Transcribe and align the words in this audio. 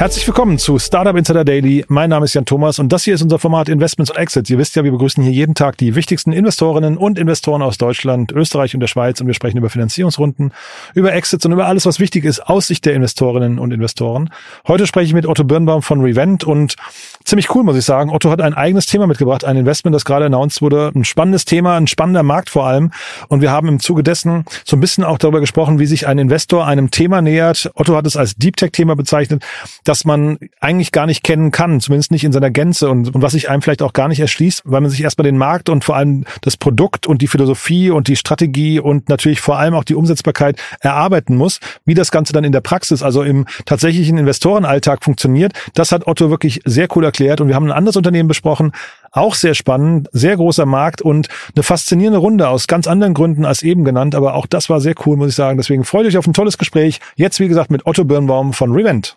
Herzlich 0.00 0.26
willkommen 0.26 0.56
zu 0.56 0.78
Startup 0.78 1.14
Insider 1.14 1.44
Daily. 1.44 1.84
Mein 1.88 2.08
Name 2.08 2.24
ist 2.24 2.32
Jan 2.32 2.46
Thomas 2.46 2.78
und 2.78 2.90
das 2.90 3.04
hier 3.04 3.12
ist 3.12 3.20
unser 3.20 3.38
Format 3.38 3.68
Investments 3.68 4.10
und 4.10 4.16
Exits. 4.16 4.48
Ihr 4.48 4.56
wisst 4.56 4.74
ja, 4.74 4.82
wir 4.82 4.92
begrüßen 4.92 5.22
hier 5.22 5.30
jeden 5.30 5.54
Tag 5.54 5.76
die 5.76 5.94
wichtigsten 5.94 6.32
Investorinnen 6.32 6.96
und 6.96 7.18
Investoren 7.18 7.60
aus 7.60 7.76
Deutschland, 7.76 8.32
Österreich 8.32 8.72
und 8.72 8.80
der 8.80 8.86
Schweiz 8.86 9.20
und 9.20 9.26
wir 9.26 9.34
sprechen 9.34 9.58
über 9.58 9.68
Finanzierungsrunden, 9.68 10.54
über 10.94 11.12
Exits 11.12 11.44
und 11.44 11.52
über 11.52 11.66
alles, 11.66 11.84
was 11.84 12.00
wichtig 12.00 12.24
ist 12.24 12.40
aus 12.40 12.68
Sicht 12.68 12.86
der 12.86 12.94
Investorinnen 12.94 13.58
und 13.58 13.74
Investoren. 13.74 14.30
Heute 14.66 14.86
spreche 14.86 15.08
ich 15.08 15.12
mit 15.12 15.26
Otto 15.26 15.44
Birnbaum 15.44 15.82
von 15.82 16.00
Revent 16.00 16.44
und 16.44 16.76
ziemlich 17.24 17.54
cool, 17.54 17.62
muss 17.62 17.76
ich 17.76 17.84
sagen. 17.84 18.08
Otto 18.08 18.30
hat 18.30 18.40
ein 18.40 18.54
eigenes 18.54 18.86
Thema 18.86 19.06
mitgebracht, 19.06 19.44
ein 19.44 19.58
Investment, 19.58 19.94
das 19.94 20.06
gerade 20.06 20.24
announced 20.24 20.62
wurde. 20.62 20.92
Ein 20.94 21.04
spannendes 21.04 21.44
Thema, 21.44 21.76
ein 21.76 21.86
spannender 21.86 22.22
Markt 22.22 22.48
vor 22.48 22.66
allem. 22.66 22.90
Und 23.28 23.42
wir 23.42 23.50
haben 23.50 23.68
im 23.68 23.80
Zuge 23.80 24.02
dessen 24.02 24.46
so 24.64 24.78
ein 24.78 24.80
bisschen 24.80 25.04
auch 25.04 25.18
darüber 25.18 25.40
gesprochen, 25.40 25.78
wie 25.78 25.84
sich 25.84 26.06
ein 26.06 26.16
Investor 26.16 26.66
einem 26.66 26.90
Thema 26.90 27.20
nähert. 27.20 27.70
Otto 27.74 27.94
hat 27.94 28.06
es 28.06 28.16
als 28.16 28.36
Deep 28.36 28.56
Tech 28.56 28.72
Thema 28.72 28.96
bezeichnet, 28.96 29.44
das 29.90 30.04
man 30.04 30.38
eigentlich 30.60 30.92
gar 30.92 31.06
nicht 31.06 31.24
kennen 31.24 31.50
kann, 31.50 31.80
zumindest 31.80 32.12
nicht 32.12 32.22
in 32.22 32.30
seiner 32.30 32.52
Gänze 32.52 32.88
und, 32.88 33.12
und 33.12 33.22
was 33.22 33.32
sich 33.32 33.50
einem 33.50 33.60
vielleicht 33.60 33.82
auch 33.82 33.92
gar 33.92 34.06
nicht 34.06 34.20
erschließt, 34.20 34.62
weil 34.64 34.80
man 34.80 34.88
sich 34.88 35.02
erstmal 35.02 35.24
den 35.24 35.36
Markt 35.36 35.68
und 35.68 35.82
vor 35.82 35.96
allem 35.96 36.26
das 36.42 36.56
Produkt 36.56 37.08
und 37.08 37.22
die 37.22 37.26
Philosophie 37.26 37.90
und 37.90 38.06
die 38.06 38.14
Strategie 38.14 38.78
und 38.78 39.08
natürlich 39.08 39.40
vor 39.40 39.58
allem 39.58 39.74
auch 39.74 39.82
die 39.82 39.96
Umsetzbarkeit 39.96 40.62
erarbeiten 40.78 41.34
muss, 41.34 41.58
wie 41.86 41.94
das 41.94 42.12
Ganze 42.12 42.32
dann 42.32 42.44
in 42.44 42.52
der 42.52 42.60
Praxis, 42.60 43.02
also 43.02 43.24
im 43.24 43.46
tatsächlichen 43.66 44.16
Investorenalltag 44.16 45.02
funktioniert. 45.02 45.54
Das 45.74 45.90
hat 45.90 46.06
Otto 46.06 46.30
wirklich 46.30 46.60
sehr 46.64 46.86
cool 46.94 47.02
erklärt 47.02 47.40
und 47.40 47.48
wir 47.48 47.56
haben 47.56 47.66
ein 47.66 47.72
anderes 47.72 47.96
Unternehmen 47.96 48.28
besprochen, 48.28 48.70
auch 49.10 49.34
sehr 49.34 49.54
spannend, 49.54 50.08
sehr 50.12 50.36
großer 50.36 50.66
Markt 50.66 51.02
und 51.02 51.26
eine 51.56 51.64
faszinierende 51.64 52.20
Runde 52.20 52.48
aus 52.48 52.68
ganz 52.68 52.86
anderen 52.86 53.12
Gründen 53.12 53.44
als 53.44 53.64
eben 53.64 53.84
genannt, 53.84 54.14
aber 54.14 54.34
auch 54.34 54.46
das 54.46 54.70
war 54.70 54.80
sehr 54.80 54.94
cool, 55.04 55.16
muss 55.16 55.30
ich 55.30 55.34
sagen. 55.34 55.58
Deswegen 55.58 55.82
freut 55.82 56.06
euch 56.06 56.16
auf 56.16 56.28
ein 56.28 56.32
tolles 56.32 56.58
Gespräch. 56.58 57.00
Jetzt, 57.16 57.40
wie 57.40 57.48
gesagt, 57.48 57.72
mit 57.72 57.86
Otto 57.86 58.04
Birnbaum 58.04 58.52
von 58.52 58.70
Revent. 58.70 59.16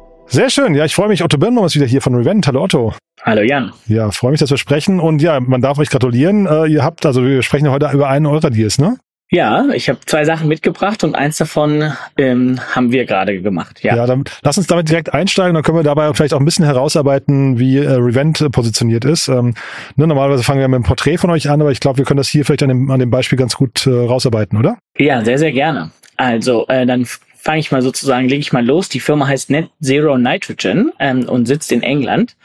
Sehr 0.31 0.49
schön. 0.49 0.75
Ja, 0.75 0.85
ich 0.85 0.95
freue 0.95 1.09
mich. 1.09 1.25
Otto 1.25 1.37
Birnbaum 1.37 1.65
ist 1.65 1.75
wieder 1.75 1.85
hier 1.85 2.01
von 2.01 2.15
Revent. 2.15 2.47
Hallo 2.47 2.63
Otto. 2.63 2.93
Hallo 3.21 3.41
Jan. 3.41 3.73
Ja, 3.87 4.11
freue 4.11 4.31
mich, 4.31 4.39
dass 4.39 4.49
wir 4.49 4.57
sprechen. 4.57 5.01
Und 5.01 5.21
ja, 5.21 5.41
man 5.41 5.59
darf 5.59 5.77
euch 5.77 5.89
gratulieren. 5.89 6.45
Äh, 6.45 6.67
ihr 6.67 6.85
habt, 6.85 7.05
also 7.05 7.21
wir 7.21 7.43
sprechen 7.43 7.69
heute 7.69 7.89
über 7.91 8.07
einen 8.07 8.25
eurer 8.25 8.49
Deals, 8.49 8.77
ne? 8.77 8.95
Ja, 9.29 9.65
ich 9.73 9.89
habe 9.89 9.99
zwei 10.05 10.23
Sachen 10.23 10.47
mitgebracht 10.47 11.03
und 11.03 11.15
eins 11.15 11.35
davon 11.35 11.91
ähm, 12.17 12.61
haben 12.73 12.93
wir 12.93 13.05
gerade 13.05 13.41
gemacht. 13.41 13.83
Ja. 13.83 13.97
ja, 13.97 14.05
dann 14.05 14.23
lass 14.41 14.57
uns 14.57 14.67
damit 14.67 14.87
direkt 14.87 15.13
einsteigen. 15.13 15.53
Dann 15.53 15.63
können 15.63 15.77
wir 15.77 15.83
dabei 15.83 16.13
vielleicht 16.13 16.33
auch 16.33 16.39
ein 16.39 16.45
bisschen 16.45 16.63
herausarbeiten, 16.63 17.59
wie 17.59 17.79
äh, 17.79 17.91
Revent 17.91 18.49
positioniert 18.53 19.03
ist. 19.03 19.27
Ähm, 19.27 19.53
ne, 19.97 20.07
normalerweise 20.07 20.43
fangen 20.43 20.61
wir 20.61 20.67
mit 20.69 20.75
einem 20.75 20.85
Porträt 20.85 21.17
von 21.17 21.29
euch 21.29 21.49
an, 21.49 21.59
aber 21.59 21.71
ich 21.71 21.81
glaube, 21.81 21.97
wir 21.97 22.05
können 22.05 22.19
das 22.19 22.29
hier 22.29 22.45
vielleicht 22.45 22.63
an 22.63 22.69
dem, 22.69 22.89
an 22.89 23.01
dem 23.01 23.09
Beispiel 23.09 23.37
ganz 23.37 23.57
gut 23.57 23.85
äh, 23.85 23.89
rausarbeiten, 23.89 24.57
oder? 24.57 24.77
Ja, 24.97 25.25
sehr, 25.25 25.37
sehr 25.37 25.51
gerne. 25.51 25.91
Also 26.15 26.67
äh, 26.67 26.85
dann 26.85 27.05
fange 27.41 27.59
ich 27.59 27.71
mal 27.71 27.81
sozusagen, 27.81 28.29
lege 28.29 28.41
ich 28.41 28.53
mal 28.53 28.65
los. 28.65 28.87
Die 28.87 28.99
Firma 28.99 29.27
heißt 29.27 29.49
Net 29.49 29.69
Zero 29.81 30.17
Nitrogen 30.17 30.91
ähm, 30.99 31.27
und 31.27 31.47
sitzt 31.47 31.71
in 31.71 31.81
England. 31.81 32.35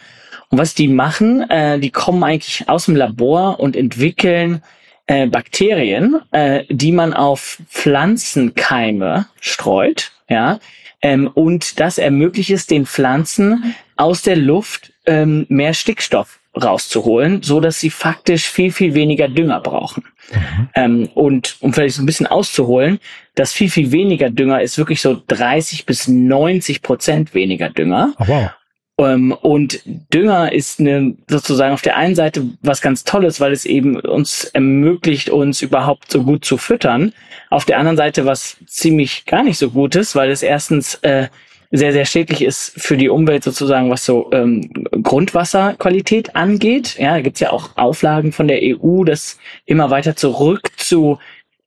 Und 0.49 0.59
was 0.59 0.75
die 0.75 0.89
machen, 0.89 1.49
äh, 1.51 1.79
die 1.79 1.91
kommen 1.91 2.25
eigentlich 2.25 2.69
aus 2.69 2.87
dem 2.87 2.97
Labor 2.97 3.61
und 3.61 3.77
entwickeln 3.77 4.63
äh, 5.07 5.27
Bakterien, 5.27 6.21
äh, 6.31 6.65
die 6.71 6.93
man 6.93 7.13
auf 7.13 7.59
Pflanzenkeime 7.69 9.27
streut, 9.41 10.13
ja, 10.29 10.61
ähm, 11.03 11.29
und 11.33 11.79
das 11.79 11.99
ermöglicht 11.99 12.51
es 12.51 12.67
den 12.67 12.87
Pflanzen 12.87 13.75
aus 13.97 14.23
der 14.23 14.37
Luft 14.37 14.93
ähm, 15.05 15.47
mehr 15.49 15.75
Stickstoff 15.75 16.41
rauszuholen, 16.61 17.43
so 17.43 17.61
dass 17.61 17.81
sie 17.81 17.91
faktisch 17.91 18.49
viel 18.49 18.73
viel 18.73 18.95
weniger 18.95 19.29
Dünger 19.29 19.61
brauchen. 19.61 20.05
Mhm. 20.33 20.69
Ähm, 20.75 21.09
und 21.15 21.57
um 21.61 21.73
vielleicht 21.73 21.97
so 21.97 22.03
ein 22.03 22.07
bisschen 22.07 22.27
auszuholen, 22.27 22.99
das 23.35 23.53
viel 23.53 23.71
viel 23.71 23.93
weniger 23.93 24.31
Dünger 24.31 24.63
ist 24.63 24.79
wirklich 24.79 25.01
so 25.01 25.21
30 25.27 25.87
bis 25.87 26.09
90 26.09 26.83
Prozent 26.83 27.35
weniger 27.35 27.71
Dünger. 27.71 28.15
Oh, 28.19 28.25
wow. 28.27 28.51
Ähm, 28.99 29.33
und 29.33 29.83
Dünger 29.85 30.53
ist 30.53 30.81
eine, 30.81 31.17
sozusagen 31.29 31.75
auf 31.75 31.83
der 31.83 31.97
einen 31.97 32.15
Seite 32.15 32.47
was 32.63 32.81
ganz 32.81 33.05
Tolles, 33.05 33.41
weil 33.41 33.53
es 33.53 33.67
eben 33.67 34.01
uns 34.01 34.45
ermöglicht, 34.45 35.29
uns 35.29 35.61
überhaupt 35.61 36.11
so 36.11 36.23
gut 36.23 36.45
zu 36.45 36.57
füttern. 36.57 37.13
Auf 37.51 37.67
der 37.67 37.79
anderen 37.79 37.99
Seite 37.99 38.25
was 38.25 38.57
ziemlich 38.67 39.27
gar 39.27 39.43
nicht 39.43 39.59
so 39.59 39.71
Gutes, 39.71 40.17
weil 40.17 40.31
es 40.31 40.43
erstens 40.43 40.95
äh, 40.97 41.29
sehr, 41.71 41.93
sehr 41.93 42.05
schädlich 42.05 42.43
ist 42.43 42.73
für 42.81 42.97
die 42.97 43.09
Umwelt 43.09 43.45
sozusagen, 43.45 43.91
was 43.91 44.05
so 44.05 44.31
ähm, 44.33 44.71
Grundwasserqualität 45.03 46.37
angeht. 46.37 46.97
Ja, 46.99 47.15
da 47.15 47.21
gibt's 47.21 47.41
ja 47.41 47.51
auch 47.51 47.77
Auflagen 47.77 48.33
von 48.33 48.49
der 48.49 48.61
EU, 48.63 49.05
das 49.05 49.39
immer 49.65 49.91
weiter 49.91 50.17
zurück 50.17 50.71
zu 50.77 51.19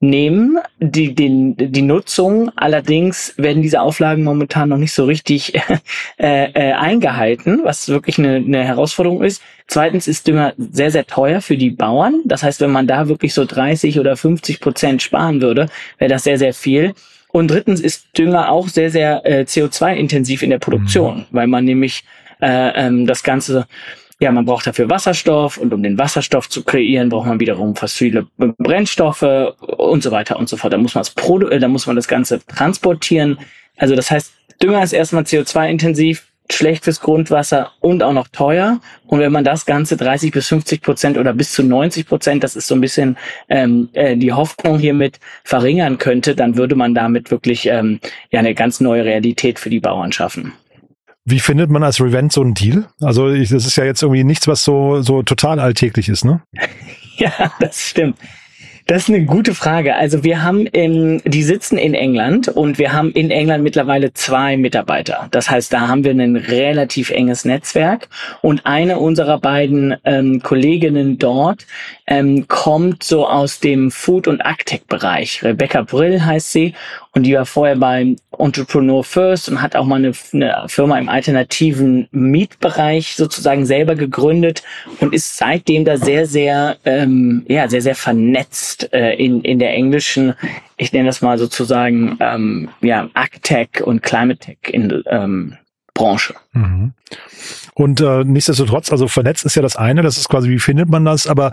nehmen, 0.02 0.60
die, 0.80 1.14
den, 1.14 1.56
die 1.58 1.82
Nutzung. 1.82 2.52
Allerdings 2.56 3.34
werden 3.38 3.62
diese 3.62 3.82
Auflagen 3.82 4.24
momentan 4.24 4.70
noch 4.70 4.78
nicht 4.78 4.94
so 4.94 5.06
richtig 5.06 5.56
äh, 6.18 6.52
äh, 6.52 6.74
eingehalten, 6.74 7.62
was 7.64 7.90
wirklich 7.90 8.18
eine, 8.18 8.38
eine 8.38 8.64
Herausforderung 8.64 9.24
ist. 9.24 9.42
Zweitens 9.68 10.08
ist 10.08 10.28
Dünger 10.28 10.54
sehr, 10.58 10.92
sehr 10.92 11.06
teuer 11.06 11.42
für 11.42 11.58
die 11.58 11.70
Bauern. 11.70 12.22
Das 12.26 12.44
heißt, 12.44 12.62
wenn 12.62 12.72
man 12.72 12.88
da 12.88 13.08
wirklich 13.08 13.34
so 13.34 13.46
30 13.46 14.00
oder 14.00 14.16
50 14.16 14.62
Prozent 14.62 15.02
sparen 15.02 15.42
würde, 15.42 15.68
wäre 15.98 16.10
das 16.10 16.24
sehr, 16.24 16.38
sehr 16.38 16.54
viel. 16.54 16.94
Und 17.32 17.50
drittens 17.50 17.80
ist 17.80 18.18
Dünger 18.18 18.50
auch 18.50 18.68
sehr, 18.68 18.90
sehr 18.90 19.26
äh, 19.26 19.42
CO2-intensiv 19.44 20.42
in 20.42 20.50
der 20.50 20.60
Produktion, 20.60 21.20
mhm. 21.20 21.26
weil 21.32 21.48
man 21.48 21.66
nämlich 21.66 22.04
äh, 22.42 22.88
ähm, 22.88 23.06
das 23.06 23.24
Ganze 23.24 23.68
ja, 24.22 24.32
man 24.34 24.46
braucht 24.46 24.68
dafür 24.68 24.90
Wasserstoff 24.90 25.58
und 25.58 25.74
um 25.74 25.82
den 25.82 25.98
Wasserstoff 25.98 26.50
zu 26.50 26.64
kreieren, 26.64 27.08
braucht 27.08 27.28
man 27.28 27.40
wiederum 27.40 27.76
fossile 27.76 28.28
Brennstoffe 28.38 29.24
und 29.24 30.04
so 30.04 30.12
weiter 30.12 30.38
und 30.38 30.50
so 30.50 30.58
fort. 30.58 30.74
Da 30.74 30.78
muss 30.78 30.94
man 30.94 31.02
das, 31.02 31.12
Produ 31.12 31.48
äh, 31.48 31.60
da 31.60 31.70
muss 31.70 31.88
man 31.88 31.96
das 31.96 32.10
Ganze 32.10 32.46
transportieren. 32.46 33.40
Also 33.78 33.96
das 33.96 34.12
heißt, 34.12 34.34
Dünger 34.62 34.84
ist 34.84 34.92
erstmal 34.92 35.24
CO2-intensiv, 35.24 36.28
schlecht 36.52 36.84
fürs 36.84 37.02
Grundwasser 37.02 37.72
und 37.80 38.04
auch 38.04 38.14
noch 38.14 38.28
teuer. 38.28 38.80
Und 39.08 39.20
wenn 39.20 39.32
man 39.32 39.44
das 39.44 39.66
Ganze 39.66 39.98
30 39.98 40.32
bis 40.32 40.48
50 40.48 40.82
Prozent 40.82 41.18
oder 41.18 41.34
bis 41.34 41.52
zu 41.52 41.64
90 41.64 42.08
Prozent, 42.08 42.44
das 42.44 42.56
ist 42.56 42.68
so 42.68 42.76
ein 42.76 42.82
bisschen 42.82 43.18
ähm, 43.50 43.90
äh, 43.94 44.18
die 44.18 44.34
Hoffnung 44.34 44.80
hiermit 44.80 45.20
verringern 45.44 45.98
könnte, 45.98 46.36
dann 46.36 46.58
würde 46.58 46.76
man 46.76 46.96
damit 46.96 47.32
wirklich 47.32 47.68
ähm, 47.68 48.00
ja 48.32 48.40
eine 48.40 48.56
ganz 48.56 48.80
neue 48.80 49.06
Realität 49.06 49.60
für 49.60 49.70
die 49.70 49.80
Bauern 49.80 50.12
schaffen. 50.12 50.54
Wie 51.26 51.40
findet 51.40 51.70
man 51.70 51.84
als 51.84 52.02
Revent 52.02 52.34
so 52.34 52.42
einen 52.42 52.56
Deal? 52.56 52.88
Also 53.02 53.30
ich, 53.30 53.50
das 53.50 53.66
ist 53.66 53.76
ja 53.76 53.84
jetzt 53.84 54.02
irgendwie 54.02 54.24
nichts, 54.24 54.48
was 54.48 54.64
so, 54.64 55.02
so 55.02 55.22
total 55.22 55.60
alltäglich 55.60 56.10
ist, 56.10 56.26
ne? 56.26 56.42
ja, 57.18 57.32
das 57.60 57.90
stimmt. 57.90 58.18
Das 58.90 59.04
ist 59.04 59.10
eine 59.10 59.24
gute 59.24 59.54
Frage. 59.54 59.96
Also 59.98 60.24
wir 60.24 60.42
haben, 60.42 60.68
ähm, 60.74 61.22
die 61.24 61.44
sitzen 61.44 61.78
in 61.78 61.94
England 61.94 62.48
und 62.48 62.80
wir 62.80 62.92
haben 62.92 63.12
in 63.12 63.30
England 63.30 63.64
mittlerweile 63.64 64.14
zwei 64.14 64.58
Mitarbeiter. 64.58 65.28
Das 65.30 65.52
heißt, 65.52 65.72
da 65.72 65.88
haben 65.88 66.04
wir 66.04 66.12
ein 66.12 66.36
relativ 66.36 67.12
enges 67.12 67.46
Netzwerk 67.46 68.10
und 68.42 68.66
eine 68.66 68.98
unserer 68.98 69.40
beiden 69.40 69.96
ähm, 70.06 70.42
Kolleginnen 70.42 71.20
dort 71.20 71.68
ähm, 72.08 72.48
kommt 72.48 73.04
so 73.04 73.28
aus 73.28 73.60
dem 73.60 73.92
Food- 73.92 74.28
und 74.28 74.44
Agtech-Bereich. 74.44 75.44
Rebecca 75.44 75.84
Brill 75.84 76.26
heißt 76.26 76.52
sie 76.52 76.74
und 77.20 77.24
die 77.24 77.34
war 77.34 77.46
vorher 77.46 77.76
bei 77.76 78.16
Entrepreneur 78.38 79.04
First 79.04 79.50
und 79.50 79.62
hat 79.62 79.76
auch 79.76 79.86
mal 79.86 79.98
eine, 79.98 80.14
eine 80.32 80.64
Firma 80.70 80.98
im 80.98 81.10
alternativen 81.10 82.08
Mietbereich 82.12 83.16
sozusagen 83.16 83.66
selber 83.66 83.96
gegründet 83.96 84.64
und 85.02 85.14
ist 85.14 85.36
seitdem 85.36 85.84
da 85.84 85.98
sehr, 85.98 86.26
sehr, 86.26 86.78
ähm, 86.86 87.44
ja, 87.50 87.68
sehr, 87.68 87.82
sehr 87.82 87.96
vernetzt 87.96 88.94
äh, 88.94 89.16
in, 89.16 89.42
in 89.42 89.60
der 89.60 89.74
englischen, 89.74 90.34
ich 90.78 90.94
nenne 90.94 91.08
das 91.08 91.22
mal 91.22 91.38
sozusagen, 91.38 92.18
ähm, 92.22 92.70
ja, 92.80 93.10
Agtech 93.16 93.84
und 93.84 94.02
Climate 94.02 94.40
Tech 94.40 94.58
in, 94.72 95.04
ähm, 95.08 95.58
Branche. 96.00 96.34
Mhm. 96.54 96.94
Und 97.74 98.02
äh, 98.02 98.24
nichtsdestotrotz, 98.24 98.92
also 98.92 99.08
vernetzt 99.08 99.46
ist 99.46 99.56
ja 99.56 99.62
das 99.62 99.76
eine, 99.76 100.02
das 100.02 100.18
ist 100.18 100.30
quasi, 100.30 100.50
wie 100.50 100.60
findet 100.60 100.90
man 100.90 101.06
das, 101.06 101.28
aber 101.28 101.52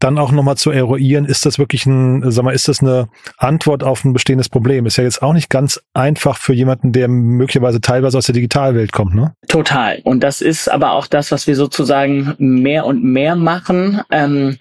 dann 0.00 0.18
auch 0.18 0.32
nochmal 0.32 0.56
zu 0.56 0.70
eruieren, 0.70 1.24
ist 1.24 1.46
das 1.46 1.58
wirklich 1.58 1.86
ein, 1.86 2.28
sag 2.30 2.44
mal, 2.44 2.54
ist 2.54 2.68
das 2.68 2.80
eine 2.80 3.08
Antwort 3.38 3.84
auf 3.84 4.04
ein 4.04 4.12
bestehendes 4.12 4.48
Problem? 4.48 4.84
Ist 4.86 4.96
ja 4.96 5.04
jetzt 5.04 5.22
auch 5.22 5.32
nicht 5.32 5.48
ganz 5.48 5.80
einfach 5.94 6.38
für 6.38 6.54
jemanden, 6.54 6.92
der 6.92 7.08
möglicherweise 7.08 7.80
teilweise 7.80 8.18
aus 8.18 8.26
der 8.26 8.34
Digitalwelt 8.34 8.92
kommt, 8.92 9.14
ne? 9.14 9.34
Total. 9.48 10.00
Und 10.02 10.20
das 10.20 10.40
ist 10.40 10.68
aber 10.68 10.92
auch 10.92 11.06
das, 11.06 11.30
was 11.30 11.46
wir 11.46 11.54
sozusagen 11.54 12.34
mehr 12.38 12.86
und 12.86 13.04
mehr 13.04 13.36
machen. 13.36 14.00
Ähm, 14.10 14.58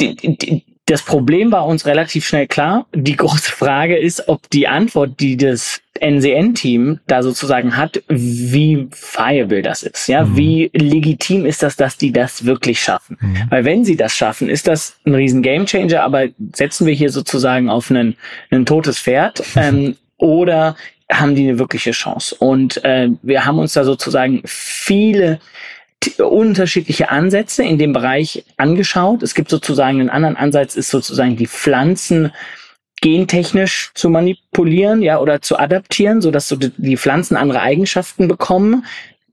die, 0.00 0.16
die, 0.16 0.64
das 0.90 1.02
Problem 1.02 1.52
war 1.52 1.66
uns 1.66 1.86
relativ 1.86 2.26
schnell 2.26 2.48
klar. 2.48 2.84
Die 2.92 3.14
große 3.14 3.52
Frage 3.52 3.96
ist, 3.96 4.28
ob 4.28 4.50
die 4.50 4.66
Antwort, 4.66 5.20
die 5.20 5.36
das 5.36 5.80
NCN-Team 6.00 6.98
da 7.06 7.22
sozusagen 7.22 7.76
hat, 7.76 8.02
wie 8.08 8.88
viable 8.90 9.62
das 9.62 9.84
ist. 9.84 10.08
Ja, 10.08 10.24
mhm. 10.24 10.36
wie 10.36 10.70
legitim 10.74 11.46
ist 11.46 11.62
das, 11.62 11.76
dass 11.76 11.96
die 11.96 12.10
das 12.10 12.44
wirklich 12.44 12.82
schaffen? 12.82 13.18
Mhm. 13.20 13.36
Weil 13.50 13.64
wenn 13.64 13.84
sie 13.84 13.96
das 13.96 14.16
schaffen, 14.16 14.48
ist 14.48 14.66
das 14.66 14.96
ein 15.06 15.14
riesen 15.14 15.42
Gamechanger. 15.42 16.02
Aber 16.02 16.26
setzen 16.54 16.88
wir 16.88 16.94
hier 16.94 17.10
sozusagen 17.10 17.70
auf 17.70 17.88
einen, 17.90 18.16
ein 18.50 18.66
totes 18.66 18.98
Pferd 18.98 19.44
ähm, 19.54 19.96
oder 20.16 20.74
haben 21.08 21.36
die 21.36 21.48
eine 21.48 21.60
wirkliche 21.60 21.92
Chance? 21.92 22.34
Und 22.36 22.84
äh, 22.84 23.10
wir 23.22 23.44
haben 23.44 23.60
uns 23.60 23.74
da 23.74 23.84
sozusagen 23.84 24.42
viele 24.44 25.38
unterschiedliche 26.18 27.10
Ansätze 27.10 27.62
in 27.62 27.78
dem 27.78 27.92
Bereich 27.92 28.44
angeschaut. 28.56 29.22
Es 29.22 29.34
gibt 29.34 29.50
sozusagen 29.50 30.00
einen 30.00 30.10
anderen 30.10 30.36
Ansatz, 30.36 30.76
ist 30.76 30.90
sozusagen 30.90 31.36
die 31.36 31.46
Pflanzen 31.46 32.32
gentechnisch 33.02 33.92
zu 33.94 34.10
manipulieren, 34.10 35.02
ja, 35.02 35.18
oder 35.18 35.40
zu 35.40 35.58
adaptieren, 35.58 36.20
so 36.20 36.30
dass 36.30 36.48
so 36.48 36.56
die 36.56 36.96
Pflanzen 36.96 37.36
andere 37.36 37.60
Eigenschaften 37.60 38.28
bekommen, 38.28 38.84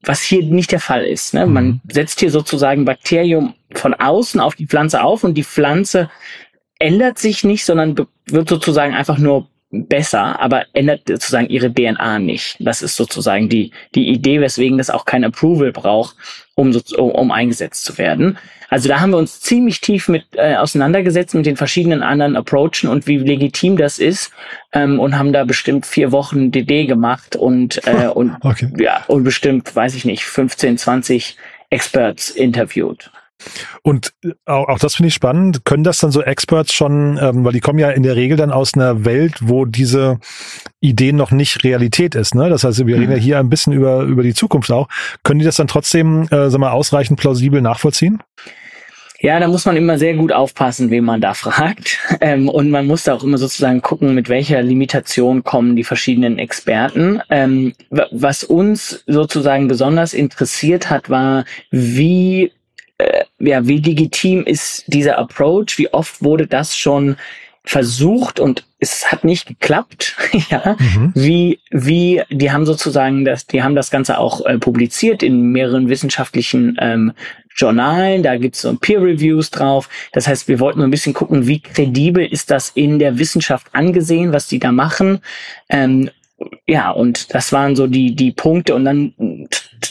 was 0.03 0.21
hier 0.21 0.43
nicht 0.43 0.71
der 0.71 0.79
Fall 0.79 1.05
ist. 1.05 1.33
Ne? 1.33 1.45
Man 1.45 1.65
mhm. 1.65 1.81
setzt 1.89 2.19
hier 2.19 2.31
sozusagen 2.31 2.85
Bakterium 2.85 3.53
von 3.73 3.93
außen 3.93 4.39
auf 4.39 4.55
die 4.55 4.67
Pflanze 4.67 5.03
auf 5.03 5.23
und 5.23 5.35
die 5.35 5.43
Pflanze 5.43 6.09
ändert 6.79 7.17
sich 7.17 7.43
nicht, 7.43 7.65
sondern 7.65 7.95
wird 8.27 8.49
sozusagen 8.49 8.93
einfach 8.93 9.17
nur 9.17 9.49
besser, 9.69 10.39
aber 10.39 10.65
ändert 10.73 11.01
sozusagen 11.07 11.49
ihre 11.49 11.73
DNA 11.73 12.19
nicht. 12.19 12.55
Das 12.59 12.81
ist 12.81 12.95
sozusagen 12.95 13.49
die, 13.49 13.71
die 13.95 14.07
Idee, 14.07 14.39
weswegen 14.39 14.77
das 14.77 14.89
auch 14.89 15.05
kein 15.05 15.25
Approval 15.25 15.71
braucht, 15.71 16.15
um, 16.55 16.71
so, 16.71 16.81
um, 16.97 17.11
um 17.11 17.31
eingesetzt 17.31 17.83
zu 17.83 17.97
werden. 17.97 18.37
Also 18.69 18.89
da 18.89 18.99
haben 18.99 19.11
wir 19.11 19.17
uns 19.17 19.39
ziemlich 19.39 19.79
tief 19.79 20.09
mit 20.09 20.25
äh, 20.33 20.55
auseinandergesetzt 20.55 21.33
mit 21.35 21.45
den 21.45 21.55
verschiedenen 21.55 22.03
anderen 22.03 22.35
Approachen 22.35 22.89
und 22.89 23.07
wie 23.07 23.17
legitim 23.17 23.77
das 23.77 23.97
ist 23.97 24.31
ähm, 24.73 24.99
und 24.99 25.17
haben 25.17 25.31
da 25.31 25.45
bestimmt 25.45 25.85
vier 25.85 26.11
Wochen 26.11 26.51
DD 26.51 26.85
gemacht 26.85 27.35
und 27.35 27.85
äh, 27.87 28.07
und 28.13 28.35
okay. 28.41 28.69
ja 28.77 29.05
und 29.07 29.23
bestimmt 29.23 29.73
weiß 29.73 29.95
ich 29.95 30.03
nicht 30.03 30.25
15 30.25 30.77
20 30.77 31.37
Experts 31.69 32.29
interviewt. 32.29 33.11
Und 33.81 34.13
äh, 34.23 34.31
auch, 34.45 34.67
auch 34.69 34.79
das 34.79 34.95
finde 34.95 35.07
ich 35.07 35.13
spannend. 35.13 35.65
Können 35.65 35.83
das 35.83 35.99
dann 35.99 36.11
so 36.11 36.21
Experts 36.21 36.73
schon, 36.73 37.19
ähm, 37.21 37.43
weil 37.43 37.53
die 37.53 37.59
kommen 37.59 37.79
ja 37.79 37.89
in 37.89 38.03
der 38.03 38.15
Regel 38.15 38.37
dann 38.37 38.51
aus 38.51 38.73
einer 38.73 39.05
Welt, 39.05 39.35
wo 39.41 39.65
diese 39.65 40.19
Idee 40.79 41.11
noch 41.11 41.31
nicht 41.31 41.63
Realität 41.63 42.15
ist. 42.15 42.35
Ne? 42.35 42.49
Das 42.49 42.63
heißt, 42.63 42.85
wir 42.85 42.95
reden 42.95 43.11
ja 43.11 43.17
mhm. 43.17 43.21
hier 43.21 43.39
ein 43.39 43.49
bisschen 43.49 43.73
über, 43.73 44.03
über 44.03 44.23
die 44.23 44.33
Zukunft 44.33 44.71
auch. 44.71 44.87
Können 45.23 45.39
die 45.39 45.45
das 45.45 45.55
dann 45.55 45.67
trotzdem, 45.67 46.27
äh, 46.29 46.49
sag 46.49 46.59
mal, 46.59 46.71
ausreichend 46.71 47.19
plausibel 47.19 47.61
nachvollziehen? 47.61 48.21
Ja, 49.19 49.39
da 49.39 49.47
muss 49.47 49.65
man 49.65 49.75
immer 49.75 49.97
sehr 49.97 50.13
gut 50.13 50.31
aufpassen, 50.31 50.91
wen 50.91 51.03
man 51.03 51.21
da 51.21 51.33
fragt. 51.33 51.99
Ähm, 52.21 52.49
und 52.49 52.69
man 52.69 52.85
muss 52.85 53.03
da 53.03 53.15
auch 53.15 53.23
immer 53.23 53.37
sozusagen 53.37 53.81
gucken, 53.81 54.13
mit 54.13 54.29
welcher 54.29 54.61
Limitation 54.61 55.43
kommen 55.43 55.75
die 55.75 55.83
verschiedenen 55.83 56.37
Experten. 56.37 57.21
Ähm, 57.29 57.73
was 57.89 58.43
uns 58.43 59.03
sozusagen 59.07 59.67
besonders 59.67 60.13
interessiert 60.13 60.89
hat, 60.89 61.09
war, 61.09 61.45
wie 61.71 62.51
ja, 63.39 63.67
wie 63.67 63.77
legitim 63.77 64.43
ist 64.43 64.85
dieser 64.87 65.17
Approach? 65.17 65.77
Wie 65.77 65.93
oft 65.93 66.23
wurde 66.23 66.47
das 66.47 66.75
schon 66.75 67.17
versucht 67.63 68.39
und 68.39 68.65
es 68.79 69.11
hat 69.11 69.23
nicht 69.23 69.45
geklappt. 69.45 70.15
ja, 70.49 70.75
mhm. 70.79 71.11
wie 71.13 71.59
wie 71.69 72.21
die 72.29 72.51
haben 72.51 72.65
sozusagen 72.65 73.25
das, 73.25 73.45
die 73.45 73.61
haben 73.61 73.75
das 73.75 73.91
Ganze 73.91 74.17
auch 74.17 74.45
äh, 74.45 74.57
publiziert 74.57 75.21
in 75.21 75.51
mehreren 75.51 75.89
wissenschaftlichen 75.89 76.77
ähm, 76.79 77.11
Journalen. 77.55 78.23
Da 78.23 78.37
gibt's 78.37 78.61
so 78.61 78.75
Peer 78.75 79.01
Reviews 79.01 79.51
drauf. 79.51 79.89
Das 80.13 80.27
heißt, 80.27 80.47
wir 80.47 80.59
wollten 80.59 80.79
so 80.79 80.85
ein 80.85 80.91
bisschen 80.91 81.13
gucken, 81.13 81.47
wie 81.47 81.59
kredibel 81.59 82.25
ist 82.25 82.51
das 82.51 82.69
in 82.69 82.99
der 82.99 83.19
Wissenschaft 83.19 83.67
angesehen, 83.73 84.31
was 84.31 84.47
die 84.47 84.59
da 84.59 84.71
machen. 84.71 85.19
Ähm, 85.69 86.09
ja, 86.67 86.91
und 86.91 87.33
das 87.33 87.51
waren 87.51 87.75
so 87.75 87.87
die, 87.87 88.15
die 88.15 88.31
Punkte 88.31 88.75
und 88.75 88.85
dann 88.85 89.13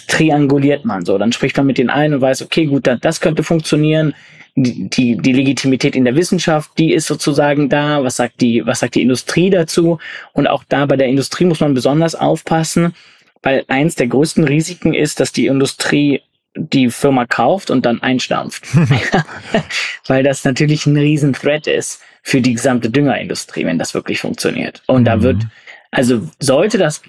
trianguliert 0.09 0.85
man 0.85 1.05
so. 1.05 1.19
Dann 1.19 1.33
spricht 1.33 1.57
man 1.57 1.67
mit 1.67 1.79
den 1.79 1.91
einen 1.91 2.15
und 2.15 2.21
weiß, 2.21 2.43
okay, 2.43 2.67
gut, 2.67 2.89
das 3.01 3.21
könnte 3.21 3.43
funktionieren. 3.43 4.15
Die, 4.59 4.89
die, 4.89 5.19
die 5.19 5.33
Legitimität 5.33 5.95
in 5.95 6.07
der 6.07 6.17
Wissenschaft, 6.17 6.71
die 6.79 6.95
ist 6.95 7.07
sozusagen 7.07 7.69
da. 7.69 8.03
Was 8.03 8.17
sagt 8.17 8.41
die, 8.41 8.65
was 8.65 8.81
sagt 8.81 8.95
die 8.95 9.03
Industrie 9.03 9.51
dazu? 9.51 9.99
Und 10.33 10.47
auch 10.47 10.65
da 10.69 10.87
bei 10.87 10.97
der 10.97 11.09
Industrie 11.09 11.45
muss 11.45 11.61
man 11.61 11.75
besonders 11.75 12.15
aufpassen, 12.15 12.95
weil 13.43 13.65
eins 13.69 13.97
der 13.97 14.07
größten 14.07 14.45
Risiken 14.45 14.95
ist, 14.95 15.21
dass 15.21 15.33
die 15.33 15.47
Industrie 15.47 16.23
die 16.57 16.91
Firma 16.91 17.27
kauft 17.27 17.71
und 17.71 17.85
dann 17.85 18.03
einstampft. 18.03 18.65
weil 20.07 20.23
das 20.23 20.45
natürlich 20.45 20.87
ein 20.87 20.97
riesen 20.97 21.35
Threat 21.35 21.67
ist 21.67 22.01
für 22.23 22.41
die 22.41 22.55
gesamte 22.55 22.91
Düngerindustrie, 22.91 23.67
wenn 23.67 23.79
das 23.79 23.95
wirklich 23.95 24.21
funktioniert. 24.21 24.83
Und 24.87 25.03
mhm. 25.03 25.05
da 25.05 25.23
wird, 25.23 25.43
also 25.91 26.29
sollte 26.41 26.79
das 26.79 27.03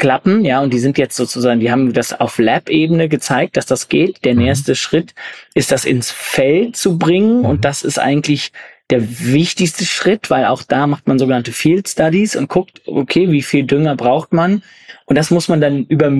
klappen, 0.00 0.46
ja, 0.46 0.60
und 0.62 0.72
die 0.72 0.78
sind 0.78 0.96
jetzt 0.96 1.14
sozusagen, 1.14 1.60
die 1.60 1.70
haben 1.70 1.92
das 1.92 2.18
auf 2.18 2.38
Lab-Ebene 2.38 3.10
gezeigt, 3.10 3.58
dass 3.58 3.66
das 3.66 3.90
geht. 3.90 4.24
Der 4.24 4.34
mhm. 4.34 4.44
nächste 4.44 4.74
Schritt 4.74 5.14
ist, 5.54 5.70
das 5.72 5.84
ins 5.84 6.10
Feld 6.10 6.74
zu 6.74 6.98
bringen, 6.98 7.40
mhm. 7.40 7.44
und 7.44 7.64
das 7.66 7.82
ist 7.82 7.98
eigentlich 7.98 8.50
der 8.88 9.02
wichtigste 9.20 9.84
Schritt, 9.84 10.30
weil 10.30 10.46
auch 10.46 10.62
da 10.62 10.86
macht 10.86 11.06
man 11.06 11.18
sogenannte 11.18 11.52
Field 11.52 11.86
Studies 11.86 12.34
und 12.34 12.48
guckt, 12.48 12.80
okay, 12.86 13.30
wie 13.30 13.42
viel 13.42 13.64
Dünger 13.64 13.94
braucht 13.94 14.32
man? 14.32 14.62
Und 15.04 15.16
das 15.16 15.30
muss 15.30 15.48
man 15.48 15.60
dann 15.60 15.84
über 15.84 16.10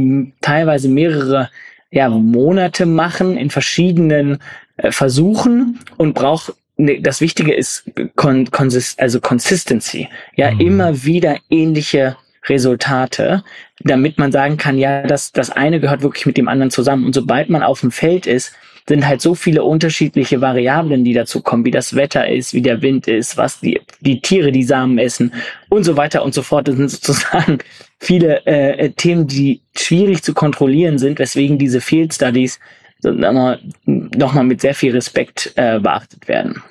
teilweise 0.43 0.89
mehrere 0.89 1.51
ja, 1.91 2.09
Monate 2.11 2.85
machen 2.85 3.39
in 3.39 3.49
verschiedenen 3.49 4.39
äh, 4.77 4.93
Versuchen 4.93 5.81
und 5.97 6.15
braucht 6.15 6.53
ne, 6.77 7.01
das 7.01 7.23
Wichtige 7.23 7.55
ist 7.55 7.91
Con 8.15 8.51
Consist 8.51 9.01
also 9.01 9.21
Consistency. 9.21 10.09
Ja, 10.37 10.51
mhm. 10.51 10.61
immer 10.61 11.03
wieder 11.03 11.39
ähnliche 11.49 12.17
Resultate, 12.49 13.45
damit 13.81 14.19
man 14.19 14.33
sagen 14.33 14.57
kann, 14.57 14.79
ja, 14.79 15.03
das, 15.03 15.33
das 15.33 15.51
eine 15.51 15.81
gehört 15.81 16.03
wirklich 16.03 16.27
mit 16.27 16.37
dem 16.37 16.49
anderen 16.49 16.71
zusammen. 16.71 17.05
Und 17.05 17.15
sobald 17.15 17.51
man 17.51 17.63
auf 17.63 17.81
dem 17.81 17.91
Feld 17.91 18.27
ist, 18.27 18.55
sind 18.89 19.07
halt 19.07 19.21
so 19.21 19.35
viele 19.35 19.63
unterschiedliche 19.63 20.41
Variablen, 20.41 21.05
die 21.05 21.13
dazu 21.13 21.43
kommen, 21.43 21.65
wie 21.65 21.71
das 21.71 21.95
Wetter 21.95 22.29
ist, 22.29 22.55
wie 22.55 22.63
der 22.63 22.83
Wind 22.83 23.07
ist, 23.07 23.37
was 23.37 23.61
die, 23.61 23.81
die 24.01 24.21
Tiere 24.21 24.53
die 24.53 24.65
Samen 24.65 24.99
essen 24.99 25.33
und 25.69 25.85
so 25.85 25.97
weiter 25.97 26.25
und 26.25 26.35
so 26.35 26.43
fort. 26.43 26.67
Das 26.67 26.77
sind 26.77 26.91
sozusagen 26.91 27.59
viele 28.01 28.45
äh, 28.47 28.91
Themen, 28.91 29.27
die 29.27 29.61
schwierig 29.77 30.23
zu 30.23 30.35
kontrollieren 30.35 30.99
sind, 30.99 31.19
weswegen 31.19 31.59
diese 31.59 31.81
Field 31.81 32.15
Studies 32.15 32.59
nochmal 33.03 33.61
noch 33.85 34.35
mit 34.43 34.61
sehr 34.61 34.75
viel 34.75 34.93
Respekt 34.93 35.53
äh, 35.57 35.79
beachtet 35.79 36.29
werden. 36.29 36.63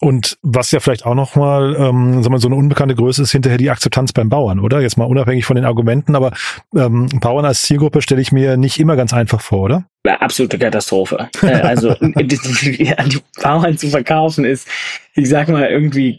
Und 0.00 0.36
was 0.42 0.70
ja 0.72 0.80
vielleicht 0.80 1.06
auch 1.06 1.14
nochmal 1.14 1.74
ähm, 1.76 2.22
sagen 2.22 2.34
wir, 2.34 2.38
so 2.38 2.48
eine 2.48 2.56
unbekannte 2.56 2.94
Größe 2.94 3.22
ist, 3.22 3.32
hinterher 3.32 3.58
die 3.58 3.70
Akzeptanz 3.70 4.12
beim 4.12 4.28
Bauern, 4.28 4.60
oder? 4.60 4.80
Jetzt 4.80 4.98
mal 4.98 5.04
unabhängig 5.04 5.44
von 5.46 5.56
den 5.56 5.64
Argumenten, 5.64 6.14
aber 6.14 6.32
ähm, 6.76 7.08
Bauern 7.20 7.46
als 7.46 7.62
Zielgruppe 7.62 8.02
stelle 8.02 8.20
ich 8.20 8.30
mir 8.30 8.56
nicht 8.56 8.78
immer 8.78 8.96
ganz 8.96 9.14
einfach 9.14 9.40
vor, 9.40 9.60
oder? 9.60 9.84
Ja, 10.06 10.16
absolute 10.20 10.58
Katastrophe. 10.58 11.28
Äh, 11.42 11.46
also 11.62 11.94
die, 12.00 12.26
die 12.26 12.94
Bauern 13.42 13.78
zu 13.78 13.88
verkaufen 13.88 14.44
ist, 14.44 14.68
ich 15.14 15.28
sag 15.28 15.48
mal, 15.48 15.66
irgendwie 15.66 16.18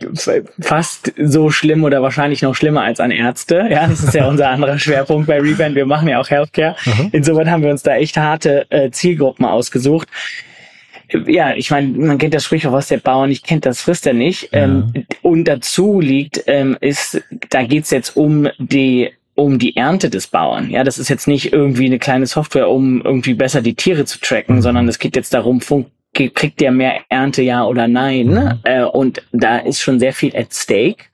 fast 0.60 1.14
so 1.24 1.52
schlimm 1.52 1.84
oder 1.84 2.02
wahrscheinlich 2.02 2.42
noch 2.42 2.56
schlimmer 2.56 2.82
als 2.82 3.00
an 3.00 3.12
Ärzte. 3.12 3.68
Ja, 3.70 3.88
das 3.88 4.04
ist 4.04 4.14
ja 4.14 4.28
unser 4.30 4.50
anderer 4.50 4.80
Schwerpunkt 4.80 5.28
bei 5.28 5.40
Reband. 5.40 5.76
Wir 5.76 5.86
machen 5.86 6.08
ja 6.08 6.20
auch 6.20 6.30
Healthcare. 6.30 6.76
Mhm. 6.86 7.10
Insoweit 7.12 7.48
haben 7.48 7.62
wir 7.62 7.70
uns 7.70 7.84
da 7.84 7.96
echt 7.96 8.18
harte 8.18 8.66
äh, 8.72 8.90
Zielgruppen 8.90 9.46
ausgesucht 9.46 10.08
ja, 11.26 11.54
ich 11.56 11.72
meine, 11.72 11.88
man 11.90 12.18
kennt 12.18 12.34
das 12.34 12.46
Sprichwort, 12.46 12.74
was 12.74 12.88
der 12.88 12.98
Bauer 12.98 13.28
nicht 13.28 13.46
kennt, 13.46 13.66
das 13.66 13.82
frisst 13.82 14.06
er 14.08 14.14
nicht. 14.14 14.52
Ja. 14.52 14.66
Ähm, 14.66 15.06
und 15.22 15.46
dazu 15.46 16.02
liegt, 16.02 16.44
ähm, 16.48 16.78
ist, 16.82 17.22
da 17.50 17.64
geht's 17.64 17.92
jetzt 17.92 18.16
um 18.16 18.50
die 18.58 19.12
um 19.36 19.60
die 19.60 19.76
Ernte 19.76 20.10
des 20.10 20.26
Bauern. 20.26 20.72
Ja, 20.72 20.84
das 20.84 20.98
ist 20.98 21.10
jetzt 21.10 21.28
nicht 21.28 21.54
irgendwie 21.54 21.86
eine 21.86 22.00
kleine 22.00 22.26
Software, 22.26 22.70
um 22.70 23.04
irgendwie 23.04 23.36
besser 23.36 23.62
die 23.62 23.76
Tiere 23.76 24.04
zu 24.06 24.20
tracken, 24.20 24.56
mhm. 24.56 24.62
sondern 24.64 24.88
es 24.88 24.98
geht 24.98 25.16
jetzt 25.16 25.32
darum, 25.32 25.62
kriegt 26.12 26.60
der 26.60 26.72
mehr 26.72 27.02
Ernte, 27.10 27.44
ja 27.44 27.64
oder 27.64 27.88
nein? 27.88 28.30
Mhm. 28.30 28.60
Äh, 28.64 28.84
und 28.84 29.22
da 29.32 29.60
ist 29.60 29.80
schon 29.80 30.00
sehr 30.00 30.14
viel 30.14 30.36
at 30.36 30.54
stake. 30.54 31.06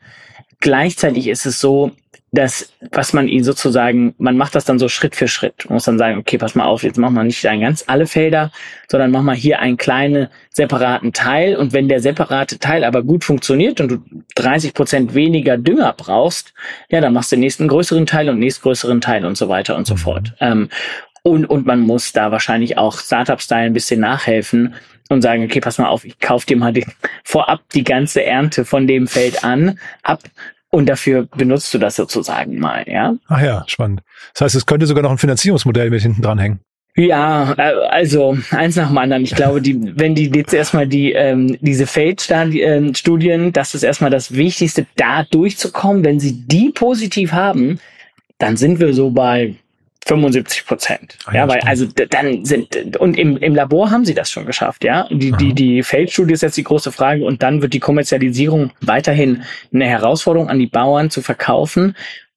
gleichzeitig 0.62 1.28
ist 1.28 1.46
es 1.46 1.60
so, 1.60 1.92
dass, 2.34 2.74
was 2.92 3.14
man 3.14 3.28
ihn 3.28 3.44
sozusagen, 3.44 4.16
man 4.18 4.36
macht 4.38 4.56
das 4.56 4.66
dann 4.66 4.80
so 4.80 4.90
Schritt 4.90 5.16
für 5.16 5.28
Schritt. 5.28 5.66
Man 5.66 5.76
muss 5.76 5.86
dann 5.86 6.00
sagen, 6.00 6.18
okay, 6.18 6.40
pass 6.40 6.56
mal 6.56 6.66
auf, 6.66 6.82
jetzt 6.82 6.98
machen 6.98 7.14
wir 7.14 7.24
nicht 7.24 7.46
ein 7.46 7.62
ganz 7.62 7.84
alle 7.86 8.08
Felder, 8.08 8.52
sondern 8.90 9.12
mach 9.12 9.22
mal 9.22 9.36
hier 9.36 9.60
einen 9.60 9.78
kleinen 9.78 10.30
separaten 10.50 11.14
Teil. 11.14 11.56
Und 11.56 11.74
wenn 11.74 11.88
der 11.88 12.00
separate 12.02 12.58
Teil 12.58 12.84
aber 12.86 13.04
gut 13.04 13.24
funktioniert 13.24 13.80
und 13.80 13.92
du 13.92 13.98
30 14.34 14.74
Prozent 14.74 15.14
weniger 15.14 15.60
Dünger 15.60 15.94
brauchst, 15.96 16.56
ja, 16.90 17.02
dann 17.02 17.14
machst 17.14 17.32
du 17.32 17.36
den 17.36 17.42
nächsten 17.42 17.68
größeren 17.68 18.08
Teil 18.08 18.28
und 18.30 18.40
nächstgrößeren 18.40 19.00
Teil 19.00 19.26
und 19.26 19.38
so 19.38 19.48
weiter 19.48 19.76
und 19.76 19.86
so 19.86 19.94
mhm. 19.94 20.00
fort. 20.00 20.34
Ähm, 20.40 20.70
und, 21.22 21.46
und 21.46 21.68
man 21.68 21.82
muss 21.82 22.14
da 22.14 22.32
wahrscheinlich 22.32 22.80
auch 22.80 22.98
Startup-Style 22.98 23.68
ein 23.68 23.74
bisschen 23.74 24.00
nachhelfen 24.00 24.74
und 25.08 25.22
sagen, 25.22 25.44
okay, 25.44 25.60
pass 25.60 25.78
mal 25.78 25.88
auf, 25.88 26.04
ich 26.04 26.20
kauf 26.20 26.46
dir 26.46 26.58
mal 26.58 26.74
den, 26.74 26.86
vorab 27.24 27.62
die 27.76 27.84
ganze 27.84 28.24
Ernte 28.24 28.66
von 28.66 28.88
dem 28.88 29.06
Feld 29.06 29.44
an, 29.44 29.78
ab, 30.02 30.24
und 30.74 30.88
dafür 30.88 31.28
benutzt 31.38 31.72
du 31.76 31.78
das 31.78 31.96
sozusagen 31.96 32.58
mal, 32.58 32.84
ja. 32.88 33.14
Ach 33.28 33.42
ja, 33.42 33.64
spannend. 33.68 34.02
Das 34.34 34.42
heißt, 34.42 34.56
es 34.56 34.66
könnte 34.66 34.88
sogar 34.88 35.04
noch 35.04 35.12
ein 35.12 35.20
Finanzierungsmodell 35.20 35.92
mit 35.92 36.02
hinten 36.02 36.24
dranhängen. 36.24 36.62
Ja, 36.96 37.54
äh, 37.54 37.74
also 37.90 38.36
eins 38.50 38.76
nach 38.76 38.88
dem 38.88 38.98
anderen. 38.98 39.24
Ich 39.24 39.36
glaube, 39.36 39.62
die, 39.62 39.80
wenn 40.00 40.16
die 40.16 40.32
jetzt 40.34 40.52
erstmal 40.52 40.88
die 40.88 41.12
ähm, 41.12 41.60
diese 41.62 41.86
Feldstudien, 41.86 43.54
das 43.54 43.76
ist 43.76 43.84
erstmal 43.84 44.10
das 44.10 44.36
Wichtigste, 44.36 44.88
da 44.96 45.24
durchzukommen. 45.24 46.04
Wenn 46.04 46.20
sie 46.20 46.42
die 46.48 46.72
positiv 46.72 47.34
haben, 47.34 47.80
dann 48.40 48.58
sind 48.58 48.80
wir 48.80 48.96
so 48.96 49.12
bei 49.12 49.54
75 50.06 50.66
Prozent. 50.66 51.18
Ah, 51.26 51.34
ja, 51.34 51.38
ja 51.42 51.48
weil 51.48 51.62
also 51.62 51.86
dann 51.86 52.46
sind 52.46 52.98
und 52.98 53.18
im, 53.18 53.38
im 53.38 53.56
Labor 53.56 53.92
haben 53.92 54.06
sie 54.06 54.14
das 54.14 54.30
schon 54.30 54.46
geschafft, 54.46 54.84
ja. 54.84 55.08
Die, 55.10 55.32
die, 55.32 55.54
die 55.54 55.84
Feldstudie 55.84 56.34
ist 56.34 56.42
jetzt 56.42 56.58
die 56.58 56.64
große 56.64 56.92
Frage 56.92 57.26
und 57.26 57.44
dann 57.44 57.62
wird 57.62 57.74
die 57.74 57.80
Kommerzialisierung 57.80 58.72
weiterhin 58.82 59.44
eine 59.74 59.86
Herausforderung 59.86 60.50
an 60.50 60.60
die 60.60 60.68
Bauern 60.68 61.10
zu 61.10 61.22
verkaufen. 61.22 61.96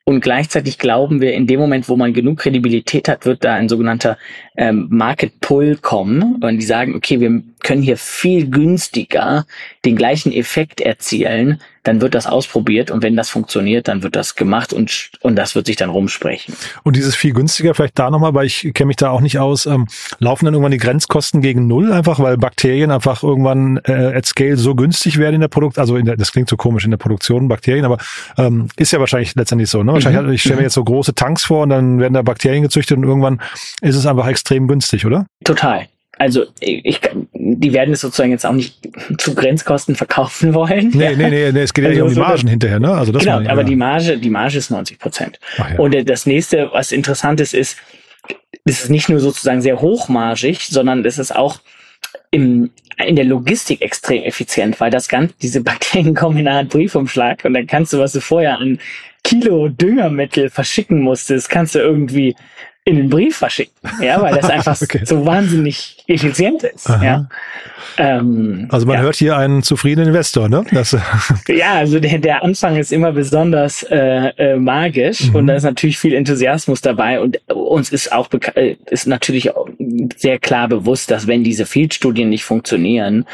Und 0.08 0.20
gleichzeitig 0.20 0.78
glauben 0.78 1.20
wir, 1.20 1.34
in 1.34 1.48
dem 1.48 1.58
Moment, 1.58 1.88
wo 1.88 1.96
man 1.96 2.12
genug 2.12 2.38
Kredibilität 2.38 3.08
hat, 3.08 3.26
wird 3.26 3.42
da 3.42 3.54
ein 3.54 3.68
sogenannter 3.68 4.16
ähm, 4.56 4.86
Market 4.88 5.40
Pull 5.40 5.78
kommen. 5.78 6.36
Und 6.36 6.58
die 6.58 6.64
sagen, 6.64 6.94
okay, 6.94 7.18
wir 7.18 7.42
können 7.64 7.82
hier 7.82 7.96
viel 7.96 8.48
günstiger 8.48 9.46
den 9.84 9.96
gleichen 9.96 10.32
Effekt 10.32 10.80
erzielen, 10.80 11.60
dann 11.86 12.00
wird 12.00 12.14
das 12.14 12.26
ausprobiert 12.26 12.90
und 12.90 13.02
wenn 13.02 13.16
das 13.16 13.30
funktioniert, 13.30 13.88
dann 13.88 14.02
wird 14.02 14.16
das 14.16 14.34
gemacht 14.34 14.72
und, 14.72 15.10
und 15.20 15.36
das 15.36 15.54
wird 15.54 15.66
sich 15.66 15.76
dann 15.76 15.90
rumsprechen. 15.90 16.54
Und 16.82 16.96
dieses 16.96 17.14
viel 17.14 17.32
günstiger, 17.32 17.74
vielleicht 17.74 17.98
da 17.98 18.10
nochmal, 18.10 18.34
weil 18.34 18.46
ich 18.46 18.72
kenne 18.74 18.88
mich 18.88 18.96
da 18.96 19.10
auch 19.10 19.20
nicht 19.20 19.38
aus, 19.38 19.66
ähm, 19.66 19.86
laufen 20.18 20.44
dann 20.44 20.54
irgendwann 20.54 20.72
die 20.72 20.78
Grenzkosten 20.78 21.40
gegen 21.40 21.66
Null 21.66 21.92
einfach, 21.92 22.18
weil 22.18 22.36
Bakterien 22.36 22.90
einfach 22.90 23.22
irgendwann 23.22 23.78
äh, 23.84 23.92
at 23.92 24.26
scale 24.26 24.56
so 24.56 24.74
günstig 24.74 25.18
werden 25.18 25.36
in 25.36 25.40
der 25.40 25.48
Produktion, 25.48 25.80
also 25.80 25.96
in 25.96 26.06
der, 26.06 26.16
das 26.16 26.32
klingt 26.32 26.48
so 26.48 26.56
komisch 26.56 26.84
in 26.84 26.90
der 26.90 26.98
Produktion, 26.98 27.48
Bakterien, 27.48 27.84
aber 27.84 27.98
ähm, 28.36 28.68
ist 28.76 28.92
ja 28.92 29.00
wahrscheinlich 29.00 29.34
letztendlich 29.34 29.70
so. 29.70 29.82
Ne? 29.82 29.92
Wahrscheinlich, 29.92 30.22
mhm. 30.22 30.32
ich 30.32 30.40
stelle 30.40 30.56
mir 30.56 30.62
jetzt 30.62 30.74
so 30.74 30.84
große 30.84 31.14
Tanks 31.14 31.44
vor 31.44 31.62
und 31.62 31.70
dann 31.70 32.00
werden 32.00 32.14
da 32.14 32.22
Bakterien 32.22 32.62
gezüchtet 32.62 32.96
und 32.96 33.04
irgendwann 33.04 33.40
ist 33.80 33.96
es 33.96 34.06
einfach 34.06 34.26
extrem 34.26 34.66
günstig, 34.66 35.06
oder? 35.06 35.26
Total 35.44 35.86
also 36.18 36.46
ich, 36.60 37.00
die 37.34 37.72
werden 37.72 37.92
es 37.92 38.00
sozusagen 38.00 38.30
jetzt 38.30 38.46
auch 38.46 38.52
nicht 38.52 38.88
zu 39.18 39.34
Grenzkosten 39.34 39.94
verkaufen 39.94 40.54
wollen. 40.54 40.90
Nee, 40.94 41.14
nee, 41.14 41.30
nee, 41.30 41.52
nee 41.52 41.60
es 41.60 41.74
geht 41.74 41.84
also 41.84 41.98
ja 41.98 42.04
um 42.04 42.14
die 42.14 42.20
Margen 42.20 42.48
hinterher, 42.48 42.80
ne? 42.80 42.92
Also 42.92 43.12
das 43.12 43.22
genau, 43.22 43.40
ich, 43.40 43.50
aber 43.50 43.62
ja. 43.62 43.66
die 43.66 43.76
Marge, 43.76 44.18
die 44.18 44.30
Marge 44.30 44.58
ist 44.58 44.70
90 44.70 44.98
Prozent. 44.98 45.38
Ja. 45.58 45.78
Und 45.78 45.94
das 46.08 46.26
nächste, 46.26 46.70
was 46.72 46.92
interessant 46.92 47.40
ist, 47.40 47.54
ist, 47.54 47.76
es 48.64 48.84
ist 48.84 48.90
nicht 48.90 49.08
nur 49.08 49.20
sozusagen 49.20 49.60
sehr 49.60 49.80
hochmargig, 49.80 50.66
sondern 50.66 51.04
es 51.04 51.18
ist 51.18 51.34
auch 51.34 51.60
im, 52.30 52.70
in 53.04 53.16
der 53.16 53.24
Logistik 53.24 53.82
extrem 53.82 54.22
effizient, 54.22 54.80
weil 54.80 54.90
das 54.90 55.08
Ganze, 55.08 55.34
diese 55.42 55.60
Bakterien 55.62 56.14
kommen 56.14 56.38
in 56.38 56.48
eine 56.48 56.58
Art 56.58 56.68
Briefumschlag 56.70 57.44
und 57.44 57.54
dann 57.54 57.66
kannst 57.66 57.92
du, 57.92 57.98
was 57.98 58.12
du 58.12 58.20
vorher 58.20 58.58
an 58.58 58.78
Kilo 59.22 59.68
Düngermittel 59.68 60.50
verschicken 60.50 61.02
musstest, 61.02 61.50
kannst 61.50 61.74
du 61.74 61.80
irgendwie 61.80 62.36
in 62.86 62.94
den 62.94 63.10
Brief 63.10 63.36
verschicken, 63.36 63.74
ja, 64.00 64.22
weil 64.22 64.36
das 64.36 64.48
einfach 64.50 64.80
okay. 64.80 65.00
so 65.04 65.26
wahnsinnig 65.26 65.96
effizient 66.06 66.62
ist. 66.62 66.88
Ja. 66.88 67.26
Ähm, 67.98 68.68
also 68.70 68.86
man 68.86 68.96
ja. 68.96 69.02
hört 69.02 69.16
hier 69.16 69.36
einen 69.36 69.64
zufriedenen 69.64 70.08
Investor, 70.08 70.48
ne? 70.48 70.64
Das 70.70 70.96
ja, 71.48 71.72
also 71.74 71.98
der, 71.98 72.18
der 72.18 72.44
Anfang 72.44 72.76
ist 72.76 72.92
immer 72.92 73.10
besonders 73.10 73.82
äh, 73.82 74.28
äh, 74.36 74.56
magisch 74.56 75.28
mhm. 75.28 75.34
und 75.34 75.46
da 75.48 75.54
ist 75.54 75.64
natürlich 75.64 75.98
viel 75.98 76.14
Enthusiasmus 76.14 76.80
dabei 76.80 77.18
und 77.18 77.40
uns 77.48 77.90
ist 77.90 78.12
auch 78.12 78.28
äh, 78.54 78.76
ist 78.88 79.08
natürlich 79.08 79.56
auch 79.56 79.68
sehr 80.16 80.38
klar 80.38 80.68
bewusst, 80.68 81.10
dass 81.10 81.26
wenn 81.26 81.42
diese 81.42 81.66
Field-Studien 81.66 82.28
nicht 82.28 82.44
funktionieren, 82.44 83.24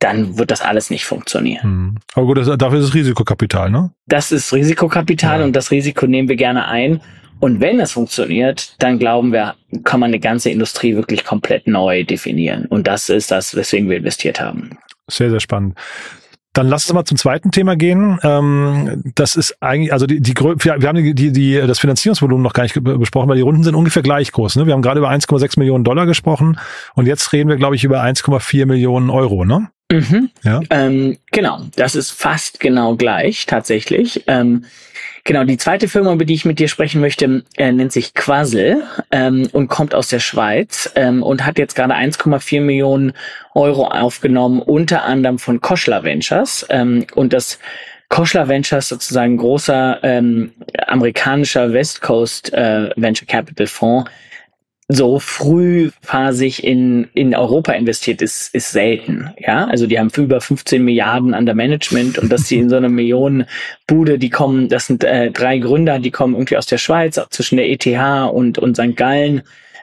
dann 0.00 0.36
wird 0.36 0.50
das 0.50 0.60
alles 0.60 0.90
nicht 0.90 1.06
funktionieren. 1.06 1.70
Mhm. 1.70 1.94
Aber 2.14 2.26
gut, 2.26 2.36
das, 2.36 2.58
dafür 2.58 2.78
ist 2.78 2.84
es 2.84 2.94
Risikokapital, 2.94 3.70
ne? 3.70 3.90
Das 4.06 4.32
ist 4.32 4.52
Risikokapital 4.52 5.40
ja. 5.40 5.46
und 5.46 5.56
das 5.56 5.70
Risiko 5.70 6.06
nehmen 6.06 6.28
wir 6.28 6.36
gerne 6.36 6.68
ein. 6.68 7.00
Und 7.40 7.60
wenn 7.60 7.78
es 7.80 7.92
funktioniert, 7.92 8.74
dann 8.78 8.98
glauben 8.98 9.32
wir, 9.32 9.54
kann 9.84 10.00
man 10.00 10.08
eine 10.08 10.18
ganze 10.18 10.50
Industrie 10.50 10.96
wirklich 10.96 11.24
komplett 11.24 11.66
neu 11.66 12.04
definieren. 12.04 12.66
Und 12.66 12.86
das 12.86 13.08
ist 13.08 13.30
das, 13.30 13.54
weswegen 13.54 13.88
wir 13.88 13.98
investiert 13.98 14.40
haben. 14.40 14.70
Sehr, 15.08 15.30
sehr 15.30 15.40
spannend. 15.40 15.78
Dann 16.54 16.66
lass 16.66 16.86
uns 16.86 16.94
mal 16.94 17.04
zum 17.04 17.16
zweiten 17.18 17.52
Thema 17.52 17.76
gehen. 17.76 18.18
Ähm, 18.24 19.02
das 19.14 19.36
ist 19.36 19.56
eigentlich, 19.60 19.92
also 19.92 20.06
die, 20.06 20.20
die 20.20 20.34
wir 20.34 20.88
haben 20.88 20.96
die, 20.96 21.14
die, 21.14 21.30
die, 21.30 21.54
das 21.54 21.78
Finanzierungsvolumen 21.78 22.42
noch 22.42 22.52
gar 22.52 22.64
nicht 22.64 22.74
besprochen, 22.82 23.28
weil 23.28 23.36
die 23.36 23.42
Runden 23.42 23.62
sind 23.62 23.76
ungefähr 23.76 24.02
gleich 24.02 24.32
groß. 24.32 24.56
Ne? 24.56 24.66
Wir 24.66 24.72
haben 24.72 24.82
gerade 24.82 24.98
über 24.98 25.10
1,6 25.10 25.58
Millionen 25.58 25.84
Dollar 25.84 26.06
gesprochen 26.06 26.58
und 26.94 27.06
jetzt 27.06 27.32
reden 27.32 27.48
wir, 27.48 27.56
glaube 27.56 27.76
ich, 27.76 27.84
über 27.84 28.02
1,4 28.02 28.66
Millionen 28.66 29.10
Euro, 29.10 29.44
ne? 29.44 29.68
Mhm. 29.90 30.30
Ja. 30.42 30.60
Ähm, 30.70 31.18
genau, 31.32 31.62
das 31.76 31.94
ist 31.94 32.10
fast 32.10 32.60
genau 32.60 32.96
gleich 32.96 33.46
tatsächlich. 33.46 34.24
Ähm, 34.26 34.64
Genau, 35.28 35.44
die 35.44 35.58
zweite 35.58 35.88
Firma, 35.88 36.14
über 36.14 36.24
die 36.24 36.32
ich 36.32 36.46
mit 36.46 36.58
dir 36.58 36.68
sprechen 36.68 37.02
möchte, 37.02 37.42
äh, 37.58 37.70
nennt 37.70 37.92
sich 37.92 38.14
Quasel 38.14 38.82
ähm, 39.10 39.46
und 39.52 39.68
kommt 39.68 39.94
aus 39.94 40.08
der 40.08 40.20
Schweiz 40.20 40.90
ähm, 40.94 41.22
und 41.22 41.44
hat 41.44 41.58
jetzt 41.58 41.74
gerade 41.74 41.94
1,4 41.94 42.62
Millionen 42.62 43.12
Euro 43.54 43.88
aufgenommen, 43.88 44.62
unter 44.62 45.04
anderem 45.04 45.38
von 45.38 45.60
Koschler 45.60 46.02
Ventures. 46.02 46.64
Ähm, 46.70 47.06
und 47.14 47.34
das 47.34 47.58
Koschler 48.08 48.48
Ventures 48.48 48.88
sozusagen 48.88 49.36
großer 49.36 49.98
ähm, 50.02 50.52
amerikanischer 50.86 51.74
West 51.74 52.00
Coast 52.00 52.50
äh, 52.54 52.88
Venture 52.96 53.26
Capital 53.26 53.66
Fonds, 53.66 54.10
so 54.90 55.18
frühphasig 55.18 56.64
in, 56.64 57.08
in 57.12 57.34
Europa 57.34 57.72
investiert 57.72 58.22
ist, 58.22 58.54
ist 58.54 58.72
selten. 58.72 59.30
Ja, 59.38 59.66
also 59.66 59.86
die 59.86 59.98
haben 59.98 60.10
über 60.16 60.40
15 60.40 60.82
Milliarden 60.82 61.34
an 61.34 61.44
der 61.44 61.54
Management 61.54 62.18
und 62.18 62.32
dass 62.32 62.44
die 62.44 62.58
in 62.58 62.70
so 62.70 62.76
eine 62.76 62.88
Millionenbude, 62.88 64.18
die 64.18 64.30
kommen, 64.30 64.70
das 64.70 64.86
sind 64.86 65.04
äh, 65.04 65.30
drei 65.30 65.58
Gründer, 65.58 65.98
die 65.98 66.10
kommen 66.10 66.34
irgendwie 66.34 66.56
aus 66.56 66.66
der 66.66 66.78
Schweiz, 66.78 67.18
auch 67.18 67.28
zwischen 67.28 67.56
der 67.56 67.68
ETH 67.68 67.86
und, 68.32 68.58
und 68.58 68.76
St. 68.76 68.96
Gallen 68.96 69.42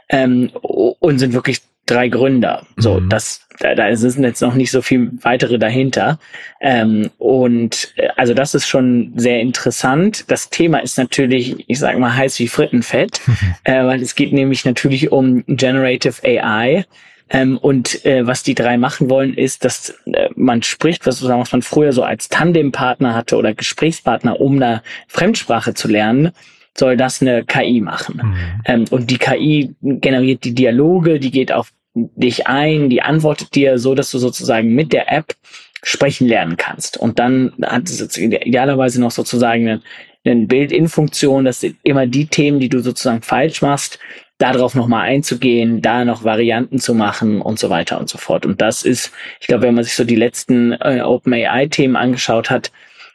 ähm, 0.10 0.50
und 0.62 1.20
sind 1.20 1.34
wirklich 1.34 1.62
drei 1.86 2.08
Gründer. 2.08 2.66
So, 2.78 3.00
mhm. 3.00 3.10
das, 3.10 3.48
da, 3.60 3.76
da 3.76 3.96
sind 3.96 4.24
jetzt 4.24 4.42
noch 4.42 4.56
nicht 4.56 4.72
so 4.72 4.82
viel 4.82 5.12
weitere 5.22 5.60
dahinter. 5.60 6.20
Ähm, 6.60 7.10
und 7.18 7.94
äh, 7.98 8.10
also 8.16 8.34
das 8.34 8.56
ist 8.56 8.68
schon 8.68 9.14
sehr 9.16 9.40
interessant. 9.40 10.26
Das 10.30 10.50
Thema 10.50 10.80
ist 10.80 10.98
natürlich, 10.98 11.64
ich 11.68 11.80
sage 11.80 12.00
mal, 12.00 12.16
heiß 12.16 12.40
wie 12.40 12.48
Frittenfett, 12.48 13.22
äh, 13.64 13.84
weil 13.84 14.02
es 14.02 14.16
geht 14.16 14.34
nämlich 14.34 14.66
natürlich 14.66 15.12
um 15.12 15.44
Generative 15.48 16.24
AI. 16.24 16.86
Ähm, 17.28 17.58
und 17.58 18.06
äh, 18.06 18.28
was 18.28 18.44
die 18.44 18.54
drei 18.54 18.78
machen 18.78 19.10
wollen, 19.10 19.34
ist, 19.34 19.66
dass 19.66 19.96
äh, 20.06 20.30
man 20.36 20.62
spricht, 20.62 21.08
was, 21.08 21.28
was 21.28 21.52
man 21.52 21.62
früher 21.64 21.92
so 21.92 22.04
als 22.04 22.30
Tandempartner 22.30 23.16
hatte 23.16 23.38
oder 23.38 23.54
Gesprächspartner, 23.56 24.40
um 24.40 24.58
eine 24.58 24.84
Fremdsprache 25.08 25.74
zu 25.74 25.88
lernen 25.88 26.32
soll 26.78 26.98
das 26.98 27.22
eine 27.22 27.46
KI 27.46 27.82
machen. 27.82 28.22
Mhm. 28.24 28.62
Ähm, 28.66 28.86
und 28.90 29.10
die 29.10 29.18
KI 29.18 29.74
generiert 29.82 30.44
die 30.44 30.54
Dialoge, 30.54 31.20
die 31.20 31.32
geht 31.32 31.52
auf 31.52 31.72
dich 31.96 32.48
ein, 32.48 32.90
die 32.90 33.02
antwortet 33.02 33.56
dir 33.56 33.80
so, 33.80 33.96
dass 33.96 34.12
du 34.12 34.18
sozusagen 34.18 34.74
mit 34.76 34.94
der 34.94 35.12
App 35.12 35.36
sprechen 35.82 36.28
lernen 36.28 36.58
kannst. 36.58 36.98
Und 36.98 37.20
dann 37.20 37.54
hat 37.64 37.90
es 37.90 38.18
idealerweise 38.18 39.00
noch 39.00 39.12
sozusagen 39.12 39.68
eine, 39.68 39.82
eine 40.26 40.48
Bild-in-Funktion, 40.48 41.46
dass 41.46 41.66
immer 41.84 42.08
die 42.08 42.28
Themen, 42.28 42.60
die 42.60 42.70
du 42.70 42.80
sozusagen 42.80 43.22
falsch 43.22 43.62
machst, 43.62 44.00
darauf 44.38 44.76
nochmal 44.76 45.08
einzugehen, 45.08 45.82
da 45.82 46.04
noch 46.04 46.24
Varianten 46.24 46.80
zu 46.80 46.94
machen 46.94 47.42
und 47.42 47.58
so 47.58 47.70
weiter 47.70 48.00
und 48.00 48.10
so 48.10 48.18
fort. 48.18 48.46
Und 48.46 48.60
das 48.60 48.84
ist, 48.84 49.12
ich 49.40 49.48
glaube, 49.48 49.64
wenn 49.64 49.76
man 49.76 49.84
sich 49.84 49.96
so 49.96 50.04
die 50.04 50.16
letzten 50.16 50.74
äh, 50.74 51.02
OpenAI-Themen 51.02 51.96
angeschaut 51.96 52.50
hat, 52.50 52.72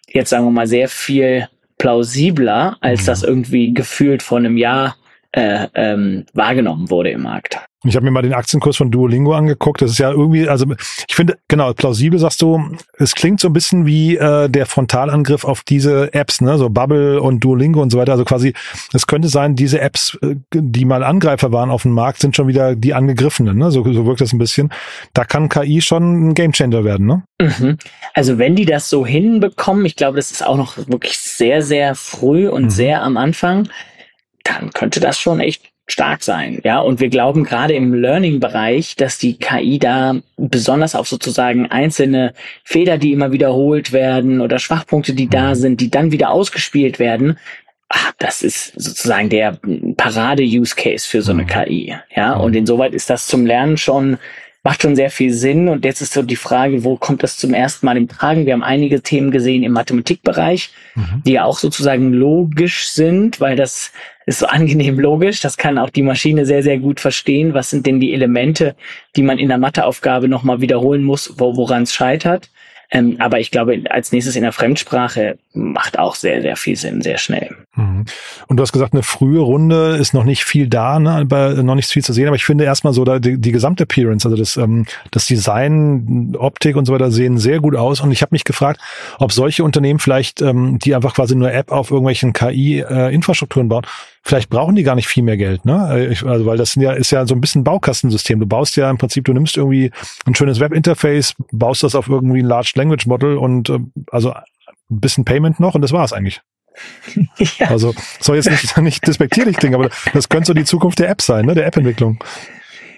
jetzt 0.08 0.30
sagen 0.30 0.46
wir 0.46 0.50
mal 0.50 0.66
sehr 0.66 0.88
viel 0.88 1.48
plausibler, 1.76 2.78
als 2.80 3.02
mhm. 3.02 3.06
das 3.06 3.22
irgendwie 3.22 3.74
gefühlt 3.74 4.22
vor 4.22 4.38
einem 4.38 4.56
Jahr 4.56 4.96
äh, 5.32 5.68
ähm, 5.74 6.26
wahrgenommen 6.34 6.90
wurde 6.90 7.10
im 7.10 7.22
Markt. 7.22 7.58
Ich 7.84 7.96
habe 7.96 8.04
mir 8.04 8.10
mal 8.10 8.20
den 8.20 8.34
Aktienkurs 8.34 8.76
von 8.76 8.90
Duolingo 8.90 9.32
angeguckt. 9.32 9.80
Das 9.80 9.92
ist 9.92 9.98
ja 9.98 10.10
irgendwie, 10.10 10.46
also 10.46 10.66
ich 11.08 11.14
finde, 11.14 11.38
genau, 11.48 11.72
plausibel 11.72 12.18
sagst 12.18 12.42
du, 12.42 12.62
es 12.98 13.14
klingt 13.14 13.40
so 13.40 13.48
ein 13.48 13.54
bisschen 13.54 13.86
wie 13.86 14.18
äh, 14.18 14.50
der 14.50 14.66
Frontalangriff 14.66 15.44
auf 15.44 15.62
diese 15.62 16.12
Apps, 16.12 16.42
ne? 16.42 16.58
So 16.58 16.68
Bubble 16.68 17.22
und 17.22 17.40
Duolingo 17.40 17.80
und 17.80 17.90
so 17.90 17.96
weiter. 17.96 18.12
Also 18.12 18.26
quasi, 18.26 18.52
es 18.92 19.06
könnte 19.06 19.28
sein, 19.28 19.54
diese 19.54 19.80
Apps, 19.80 20.18
äh, 20.20 20.34
die 20.52 20.84
mal 20.84 21.02
Angreifer 21.02 21.52
waren 21.52 21.70
auf 21.70 21.84
dem 21.84 21.92
Markt, 21.92 22.20
sind 22.20 22.36
schon 22.36 22.48
wieder 22.48 22.76
die 22.76 22.92
angegriffenen, 22.92 23.56
ne? 23.56 23.70
So, 23.70 23.82
so 23.82 24.04
wirkt 24.04 24.20
das 24.20 24.34
ein 24.34 24.38
bisschen. 24.38 24.70
Da 25.14 25.24
kann 25.24 25.48
KI 25.48 25.80
schon 25.80 26.28
ein 26.28 26.34
Gamechanger 26.34 26.84
werden, 26.84 27.06
ne? 27.06 27.22
Mhm. 27.40 27.78
Also 28.12 28.36
wenn 28.36 28.56
die 28.56 28.66
das 28.66 28.90
so 28.90 29.06
hinbekommen, 29.06 29.86
ich 29.86 29.96
glaube, 29.96 30.16
das 30.16 30.30
ist 30.30 30.44
auch 30.44 30.58
noch 30.58 30.76
wirklich 30.76 31.16
sehr, 31.18 31.62
sehr 31.62 31.94
früh 31.94 32.46
und 32.46 32.64
mhm. 32.64 32.70
sehr 32.70 33.02
am 33.02 33.16
Anfang, 33.16 33.70
dann 34.52 34.70
könnte 34.70 35.00
das 35.00 35.18
schon 35.18 35.40
echt 35.40 35.70
stark 35.86 36.22
sein. 36.22 36.60
Ja, 36.64 36.80
und 36.80 37.00
wir 37.00 37.08
glauben 37.08 37.44
gerade 37.44 37.74
im 37.74 37.94
Learning-Bereich, 37.94 38.96
dass 38.96 39.18
die 39.18 39.36
KI 39.38 39.78
da 39.78 40.16
besonders 40.36 40.94
auf 40.94 41.08
sozusagen 41.08 41.66
einzelne 41.66 42.32
Fehler, 42.64 42.98
die 42.98 43.12
immer 43.12 43.32
wiederholt 43.32 43.92
werden 43.92 44.40
oder 44.40 44.58
Schwachpunkte, 44.58 45.14
die 45.14 45.28
da 45.28 45.50
mhm. 45.50 45.54
sind, 45.54 45.80
die 45.80 45.90
dann 45.90 46.12
wieder 46.12 46.30
ausgespielt 46.30 46.98
werden, 46.98 47.38
ach, 47.88 48.12
das 48.18 48.42
ist 48.42 48.72
sozusagen 48.80 49.28
der 49.28 49.58
Parade-Use-Case 49.96 51.08
für 51.08 51.22
so 51.22 51.32
eine 51.32 51.42
mhm. 51.42 51.48
KI. 51.48 51.96
Ja, 52.14 52.34
und 52.34 52.54
insoweit 52.54 52.94
ist 52.94 53.10
das 53.10 53.26
zum 53.26 53.44
Lernen 53.44 53.76
schon 53.76 54.18
macht 54.62 54.82
schon 54.82 54.96
sehr 54.96 55.10
viel 55.10 55.32
Sinn. 55.32 55.68
Und 55.68 55.84
jetzt 55.84 56.02
ist 56.02 56.12
so 56.12 56.22
die 56.22 56.36
Frage, 56.36 56.84
wo 56.84 56.96
kommt 56.96 57.22
das 57.22 57.36
zum 57.36 57.54
ersten 57.54 57.86
Mal 57.86 57.96
im 57.96 58.08
Tragen? 58.08 58.46
Wir 58.46 58.52
haben 58.52 58.62
einige 58.62 59.00
Themen 59.00 59.30
gesehen 59.30 59.62
im 59.62 59.72
Mathematikbereich, 59.72 60.70
mhm. 60.94 61.22
die 61.24 61.32
ja 61.32 61.44
auch 61.44 61.58
sozusagen 61.58 62.12
logisch 62.12 62.88
sind, 62.88 63.40
weil 63.40 63.56
das 63.56 63.92
ist 64.26 64.40
so 64.40 64.46
angenehm 64.46 65.00
logisch. 65.00 65.40
Das 65.40 65.56
kann 65.56 65.78
auch 65.78 65.90
die 65.90 66.02
Maschine 66.02 66.44
sehr, 66.44 66.62
sehr 66.62 66.78
gut 66.78 67.00
verstehen. 67.00 67.54
Was 67.54 67.70
sind 67.70 67.86
denn 67.86 68.00
die 68.00 68.12
Elemente, 68.12 68.76
die 69.16 69.22
man 69.22 69.38
in 69.38 69.48
der 69.48 69.58
Matheaufgabe 69.58 70.28
nochmal 70.28 70.60
wiederholen 70.60 71.02
muss, 71.02 71.34
wo, 71.38 71.56
woran 71.56 71.84
es 71.84 71.94
scheitert? 71.94 72.50
Ähm, 72.92 73.16
aber 73.20 73.38
ich 73.38 73.50
glaube, 73.52 73.82
als 73.88 74.10
nächstes 74.10 74.34
in 74.34 74.42
der 74.42 74.52
Fremdsprache 74.52 75.38
macht 75.52 75.98
auch 75.98 76.16
sehr, 76.16 76.42
sehr 76.42 76.56
viel 76.56 76.74
Sinn, 76.74 77.02
sehr 77.02 77.18
schnell. 77.18 77.54
Mhm. 77.76 78.04
Und 78.48 78.56
du 78.56 78.62
hast 78.62 78.72
gesagt, 78.72 78.94
eine 78.94 79.04
frühe 79.04 79.40
Runde 79.40 79.96
ist 79.96 80.12
noch 80.12 80.24
nicht 80.24 80.44
viel 80.44 80.68
da, 80.68 80.98
ne? 80.98 81.12
aber 81.12 81.62
noch 81.62 81.76
nicht 81.76 81.88
viel 81.88 82.04
zu 82.04 82.12
sehen. 82.12 82.26
Aber 82.26 82.34
ich 82.34 82.44
finde 82.44 82.64
erstmal 82.64 82.92
so, 82.92 83.04
da 83.04 83.20
die, 83.20 83.38
die 83.38 83.52
gesamte 83.52 83.86
also 83.86 84.36
das, 84.36 84.56
ähm, 84.56 84.86
das 85.12 85.26
Design, 85.26 86.34
Optik 86.36 86.76
und 86.76 86.84
so 86.84 86.92
weiter 86.92 87.12
sehen 87.12 87.38
sehr 87.38 87.60
gut 87.60 87.76
aus. 87.76 88.00
Und 88.00 88.10
ich 88.10 88.22
habe 88.22 88.34
mich 88.34 88.44
gefragt, 88.44 88.80
ob 89.18 89.32
solche 89.32 89.62
Unternehmen 89.62 90.00
vielleicht, 90.00 90.42
ähm, 90.42 90.78
die 90.80 90.94
einfach 90.94 91.14
quasi 91.14 91.36
nur 91.36 91.52
App 91.52 91.70
auf 91.70 91.90
irgendwelchen 91.90 92.32
KI-Infrastrukturen 92.32 93.66
äh, 93.66 93.68
bauen, 93.68 93.86
vielleicht 94.22 94.50
brauchen 94.50 94.76
die 94.76 94.82
gar 94.82 94.94
nicht 94.94 95.08
viel 95.08 95.22
mehr 95.22 95.36
Geld, 95.36 95.64
ne? 95.64 96.08
Äh, 96.10 96.28
also, 96.28 96.46
weil 96.46 96.56
das 96.56 96.74
ja, 96.74 96.92
ist 96.92 97.10
ja 97.10 97.26
so 97.26 97.34
ein 97.34 97.40
bisschen 97.40 97.64
Baukastensystem. 97.64 98.40
Du 98.40 98.46
baust 98.46 98.76
ja 98.76 98.90
im 98.90 98.98
Prinzip, 98.98 99.24
du 99.24 99.32
nimmst 99.32 99.56
irgendwie 99.56 99.90
ein 100.26 100.34
schönes 100.34 100.60
Webinterface, 100.60 101.34
baust 101.52 101.82
das 101.82 101.94
auf 101.94 102.08
irgendwie 102.08 102.42
ein 102.42 102.46
Large 102.46 102.72
Language 102.76 103.06
Model 103.06 103.36
und 103.36 103.70
äh, 103.70 103.78
also 104.10 104.32
ein 104.32 105.00
bisschen 105.00 105.24
Payment 105.24 105.60
noch 105.60 105.74
und 105.74 105.82
das 105.82 105.92
war's 105.92 106.12
eigentlich. 106.12 106.40
Ja. 107.58 107.68
Also 107.68 107.94
soll 108.20 108.36
jetzt 108.36 108.50
nicht, 108.50 108.76
nicht 108.78 109.06
despektierlich 109.06 109.56
klingen, 109.56 109.74
aber 109.74 109.90
das 110.12 110.28
könnte 110.28 110.46
so 110.48 110.54
die 110.54 110.64
Zukunft 110.64 110.98
der 110.98 111.10
App 111.10 111.20
sein, 111.20 111.46
ne? 111.46 111.54
Der 111.54 111.66
App-Entwicklung. 111.66 112.22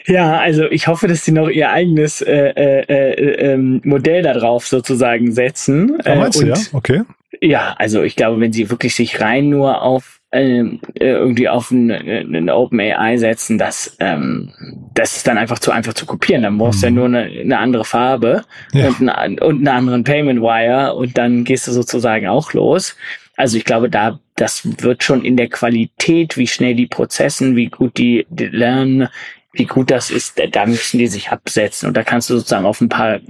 Ja, 0.06 0.38
also 0.38 0.64
ich 0.70 0.88
hoffe, 0.88 1.06
dass 1.06 1.24
sie 1.24 1.32
noch 1.32 1.48
ihr 1.48 1.70
eigenes 1.70 2.20
äh, 2.20 2.32
äh, 2.32 2.80
äh, 2.82 3.52
ähm, 3.52 3.80
Modell 3.84 4.22
darauf 4.22 4.66
sozusagen 4.66 5.32
setzen. 5.32 5.98
Ah, 6.04 6.16
meinst 6.16 6.40
du, 6.40 6.46
ja? 6.46 6.54
Okay. 6.72 7.02
Ja, 7.40 7.74
also 7.78 8.02
ich 8.02 8.16
glaube, 8.16 8.40
wenn 8.40 8.52
sie 8.52 8.68
wirklich 8.70 8.94
sich 8.94 9.20
rein 9.20 9.48
nur 9.48 9.82
auf 9.82 10.20
ähm, 10.32 10.80
äh, 10.94 11.10
irgendwie 11.10 11.48
auf 11.48 11.70
eine, 11.70 11.98
eine 11.98 12.56
Open 12.56 12.80
AI 12.80 13.18
setzen, 13.18 13.58
das, 13.58 13.96
ähm, 14.00 14.52
das 14.94 15.16
ist 15.16 15.26
dann 15.26 15.38
einfach 15.38 15.58
zu 15.58 15.70
einfach 15.70 15.94
zu 15.94 16.06
kopieren. 16.06 16.42
Dann 16.42 16.58
brauchst 16.58 16.82
du 16.82 16.90
mhm. 16.90 16.96
ja 16.96 17.00
nur 17.00 17.18
eine, 17.18 17.40
eine 17.40 17.58
andere 17.58 17.84
Farbe 17.84 18.44
ja. 18.72 18.88
und, 18.88 19.08
eine, 19.08 19.40
und 19.40 19.56
einen 19.56 19.68
anderen 19.68 20.04
Payment 20.04 20.40
Wire 20.40 20.94
und 20.94 21.18
dann 21.18 21.44
gehst 21.44 21.68
du 21.68 21.72
sozusagen 21.72 22.26
auch 22.28 22.52
los. 22.54 22.96
Also 23.36 23.56
ich 23.56 23.64
glaube, 23.64 23.90
da 23.90 24.18
das 24.36 24.82
wird 24.82 25.04
schon 25.04 25.24
in 25.24 25.36
der 25.36 25.48
Qualität, 25.48 26.36
wie 26.36 26.46
schnell 26.46 26.74
die 26.74 26.86
Prozessen, 26.86 27.54
wie 27.54 27.66
gut 27.66 27.98
die, 27.98 28.26
die 28.30 28.46
lernen, 28.46 29.08
wie 29.52 29.66
gut 29.66 29.90
das 29.90 30.10
ist, 30.10 30.40
da 30.52 30.66
müssen 30.66 30.98
die 30.98 31.06
sich 31.06 31.30
absetzen 31.30 31.86
und 31.86 31.96
da 31.96 32.02
kannst 32.02 32.30
du 32.30 32.34
sozusagen 32.36 32.64
auf 32.64 32.80
ein 32.80 32.88
paar 32.88 33.20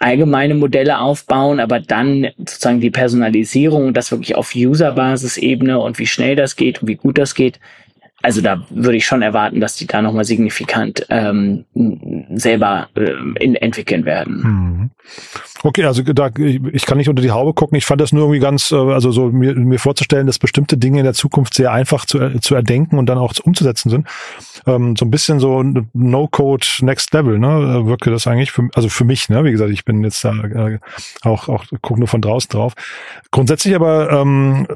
allgemeine 0.00 0.54
Modelle 0.54 0.98
aufbauen, 0.98 1.60
aber 1.60 1.78
dann 1.78 2.28
sozusagen 2.38 2.80
die 2.80 2.90
Personalisierung, 2.90 3.94
das 3.94 4.10
wirklich 4.10 4.34
auf 4.34 4.54
User-Basis-Ebene 4.56 5.78
und 5.78 5.98
wie 5.98 6.06
schnell 6.06 6.34
das 6.36 6.56
geht 6.56 6.82
und 6.82 6.88
wie 6.88 6.96
gut 6.96 7.18
das 7.18 7.34
geht, 7.34 7.60
also 8.22 8.40
da 8.40 8.66
würde 8.70 8.96
ich 8.96 9.06
schon 9.06 9.22
erwarten, 9.22 9.60
dass 9.60 9.76
die 9.76 9.86
da 9.86 10.02
nochmal 10.02 10.24
signifikant 10.24 11.06
ähm, 11.08 11.64
selber 12.34 12.88
äh, 12.94 13.12
in, 13.38 13.54
entwickeln 13.54 14.04
werden. 14.04 14.42
Mhm. 14.42 14.90
Okay, 15.62 15.84
also 15.84 16.02
da, 16.02 16.30
ich 16.38 16.86
kann 16.86 16.96
nicht 16.96 17.10
unter 17.10 17.22
die 17.22 17.32
Haube 17.32 17.52
gucken. 17.52 17.76
Ich 17.76 17.84
fand 17.84 18.00
das 18.00 18.12
nur 18.12 18.22
irgendwie 18.22 18.40
ganz, 18.40 18.72
äh, 18.72 18.76
also 18.76 19.10
so 19.10 19.30
mir, 19.30 19.54
mir 19.54 19.78
vorzustellen, 19.78 20.26
dass 20.26 20.38
bestimmte 20.38 20.78
Dinge 20.78 20.98
in 21.00 21.04
der 21.04 21.12
Zukunft 21.12 21.52
sehr 21.54 21.70
einfach 21.70 22.06
zu, 22.06 22.38
zu 22.40 22.54
erdenken 22.54 22.98
und 22.98 23.06
dann 23.06 23.18
auch 23.18 23.34
umzusetzen 23.44 23.90
sind. 23.90 24.06
Ähm, 24.66 24.96
so 24.96 25.04
ein 25.04 25.10
bisschen 25.10 25.38
so 25.38 25.62
No-Code 25.92 26.66
Next 26.80 27.12
Level, 27.12 27.38
ne? 27.38 27.86
Wirkte 27.86 28.10
das 28.10 28.26
eigentlich 28.26 28.52
für, 28.52 28.68
also 28.74 28.88
für 28.88 29.04
mich, 29.04 29.28
ne? 29.28 29.44
Wie 29.44 29.50
gesagt, 29.50 29.70
ich 29.70 29.84
bin 29.84 30.02
jetzt 30.02 30.24
da 30.24 30.32
äh, 30.32 30.78
auch, 31.22 31.48
auch 31.48 31.64
gucke 31.82 32.00
nur 32.00 32.08
von 32.08 32.22
draußen 32.22 32.48
drauf. 32.48 32.72
Grundsätzlich 33.30 33.74
aber, 33.74 34.10
ähm, 34.10 34.66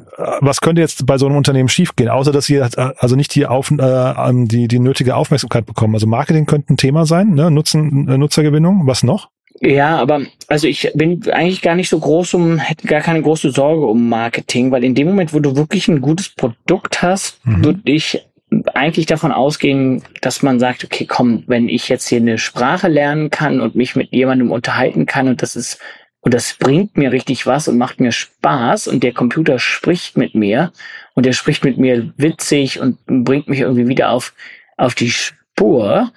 was 0.40 0.60
könnte 0.60 0.82
jetzt 0.82 1.06
bei 1.06 1.16
so 1.16 1.26
einem 1.26 1.36
Unternehmen 1.36 1.70
schiefgehen, 1.70 2.10
außer 2.10 2.30
dass 2.30 2.44
sie 2.44 2.60
also 2.60 3.16
nicht 3.16 3.34
die, 3.34 3.46
auf, 3.46 3.70
äh, 3.70 4.14
die, 4.32 4.68
die 4.68 4.78
nötige 4.78 5.16
Aufmerksamkeit 5.16 5.64
bekommen. 5.64 5.94
Also 5.94 6.06
Marketing 6.06 6.44
könnte 6.44 6.74
ein 6.74 6.76
Thema 6.76 7.06
sein, 7.06 7.30
ne? 7.30 7.50
Nutzen, 7.50 8.06
äh, 8.08 8.18
Nutzergewinnung. 8.18 8.86
Was 8.86 9.02
noch? 9.02 9.33
Ja, 9.64 9.96
aber 9.98 10.22
also 10.48 10.68
ich 10.68 10.90
bin 10.94 11.22
eigentlich 11.30 11.62
gar 11.62 11.74
nicht 11.74 11.88
so 11.88 11.98
groß 11.98 12.34
um, 12.34 12.58
hätte 12.58 12.86
gar 12.86 13.00
keine 13.00 13.22
große 13.22 13.50
Sorge 13.50 13.86
um 13.86 14.08
Marketing, 14.08 14.70
weil 14.70 14.84
in 14.84 14.94
dem 14.94 15.08
Moment, 15.08 15.32
wo 15.32 15.40
du 15.40 15.56
wirklich 15.56 15.88
ein 15.88 16.02
gutes 16.02 16.28
Produkt 16.28 17.02
hast, 17.02 17.44
mhm. 17.46 17.64
würde 17.64 17.80
ich 17.84 18.26
eigentlich 18.74 19.06
davon 19.06 19.32
ausgehen, 19.32 20.02
dass 20.20 20.42
man 20.42 20.60
sagt, 20.60 20.84
okay, 20.84 21.06
komm, 21.06 21.44
wenn 21.46 21.68
ich 21.68 21.88
jetzt 21.88 22.08
hier 22.08 22.18
eine 22.18 22.38
Sprache 22.38 22.88
lernen 22.88 23.30
kann 23.30 23.60
und 23.60 23.74
mich 23.74 23.96
mit 23.96 24.12
jemandem 24.12 24.52
unterhalten 24.52 25.06
kann 25.06 25.28
und 25.28 25.42
das 25.42 25.56
ist 25.56 25.80
und 26.20 26.32
das 26.32 26.54
bringt 26.54 26.96
mir 26.96 27.12
richtig 27.12 27.46
was 27.46 27.68
und 27.68 27.76
macht 27.76 28.00
mir 28.00 28.10
Spaß 28.10 28.88
und 28.88 29.02
der 29.02 29.12
Computer 29.12 29.58
spricht 29.58 30.16
mit 30.16 30.34
mir 30.34 30.72
und 31.12 31.26
der 31.26 31.34
spricht 31.34 31.64
mit 31.64 31.76
mir 31.76 32.14
witzig 32.16 32.80
und 32.80 32.96
bringt 33.06 33.48
mich 33.48 33.60
irgendwie 33.60 33.88
wieder 33.88 34.10
auf, 34.10 34.32
auf 34.78 34.94
die 34.94 35.10
Spur. 35.10 36.12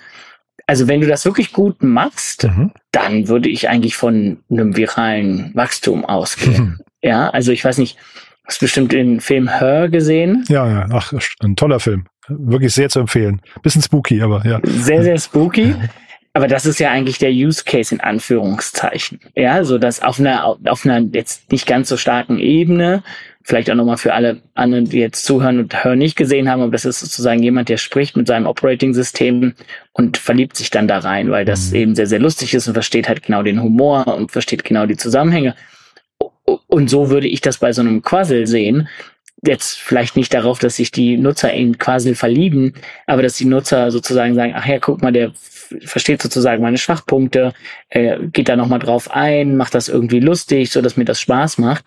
Also 0.67 0.88
wenn 0.89 0.99
du 1.01 1.08
das 1.08 1.23
wirklich 1.25 1.53
gut 1.53 1.82
machst, 1.82 2.43
mhm. 2.43 2.71
dann 2.91 3.30
würde 3.30 3.49
ich 3.49 3.69
eigentlich 3.69 3.95
von 3.95 4.39
einem 4.51 4.75
viralen 4.75 5.51
Wachstum 5.56 6.06
ausgehen. 6.06 6.63
Mhm. 6.63 6.80
Ja, 7.01 7.30
also 7.30 7.51
ich 7.51 7.63
weiß 7.63 7.77
nicht, 7.77 7.97
hast 8.43 8.60
bestimmt 8.60 8.91
den 8.91 9.21
Film 9.21 9.47
Her 9.47 9.88
gesehen? 9.88 10.43
Ja, 10.49 10.67
ja, 10.67 10.88
ach, 10.91 11.13
ein 11.41 11.56
toller 11.56 11.80
Film. 11.80 12.06
Wirklich 12.27 12.73
sehr 12.73 12.89
zu 12.89 12.99
empfehlen. 12.99 13.41
Bisschen 13.62 13.82
spooky, 13.82 14.21
aber 14.21 14.45
ja. 14.45 14.60
Sehr, 14.63 15.03
sehr 15.03 15.17
spooky. 15.17 15.75
Aber 16.34 16.47
das 16.47 16.65
ist 16.65 16.80
ja 16.80 16.91
eigentlich 16.91 17.17
der 17.17 17.32
Use 17.32 17.63
Case 17.65 17.95
in 17.95 18.01
Anführungszeichen. 18.01 19.19
Ja, 19.36 19.63
so 19.63 19.77
dass 19.77 20.01
auf 20.01 20.19
einer, 20.19 20.58
auf 20.65 20.86
einer 20.86 20.99
jetzt 21.13 21.51
nicht 21.51 21.65
ganz 21.65 21.89
so 21.89 21.97
starken 21.97 22.38
Ebene, 22.39 23.03
vielleicht 23.47 23.71
auch 23.71 23.75
nochmal 23.75 23.95
für 23.95 24.13
alle 24.13 24.41
anderen, 24.55 24.89
die 24.89 24.99
jetzt 24.99 25.23
zuhören 25.23 25.60
und 25.60 25.86
hören 25.86 25.99
nicht 25.99 26.17
gesehen 26.17 26.49
haben, 26.49 26.62
aber 26.62 26.73
das 26.73 26.83
ist 26.83 26.99
sozusagen 26.99 27.41
jemand, 27.41 27.69
der 27.69 27.77
spricht 27.77 28.17
mit 28.17 28.27
seinem 28.27 28.45
Operating-System 28.45 29.53
und 29.93 30.17
verliebt 30.17 30.57
sich 30.57 30.69
dann 30.69 30.89
da 30.89 30.97
rein, 30.99 31.31
weil 31.31 31.45
das 31.45 31.69
mhm. 31.69 31.77
eben 31.77 31.95
sehr, 31.95 32.07
sehr 32.07 32.19
lustig 32.19 32.53
ist 32.53 32.67
und 32.67 32.73
versteht 32.73 33.07
halt 33.07 33.23
genau 33.23 33.43
den 33.43 33.63
Humor 33.63 34.05
und 34.07 34.33
versteht 34.33 34.65
genau 34.65 34.86
die 34.86 34.97
Zusammenhänge. 34.97 35.55
Und 36.43 36.89
so 36.89 37.10
würde 37.10 37.29
ich 37.29 37.39
das 37.39 37.60
bei 37.60 37.71
so 37.71 37.79
einem 37.79 38.01
Quassel 38.01 38.47
sehen, 38.47 38.89
jetzt 39.41 39.77
vielleicht 39.79 40.17
nicht 40.17 40.33
darauf, 40.33 40.60
dass 40.60 40.75
sich 40.75 40.91
die 40.91 41.15
Nutzer 41.15 41.53
in 41.53 41.77
Quasel 41.77 42.15
verlieben, 42.15 42.73
aber 43.05 43.21
dass 43.21 43.38
die 43.38 43.45
Nutzer 43.45 43.91
sozusagen 43.91 44.36
sagen, 44.36 44.55
ach 44.57 44.65
ja, 44.65 44.79
guck 44.79 45.01
mal, 45.01 45.13
der 45.13 45.31
versteht 45.86 46.21
sozusagen 46.21 46.62
meine 46.62 46.77
Schwachpunkte, 46.77 47.53
äh, 47.89 48.17
geht 48.27 48.49
da 48.49 48.57
nochmal 48.57 48.79
drauf 48.79 49.10
ein, 49.10 49.55
macht 49.55 49.73
das 49.73 49.88
irgendwie 49.88 50.19
lustig, 50.19 50.69
so 50.69 50.81
dass 50.81 50.97
mir 50.97 51.05
das 51.05 51.21
Spaß 51.21 51.60
macht, 51.60 51.86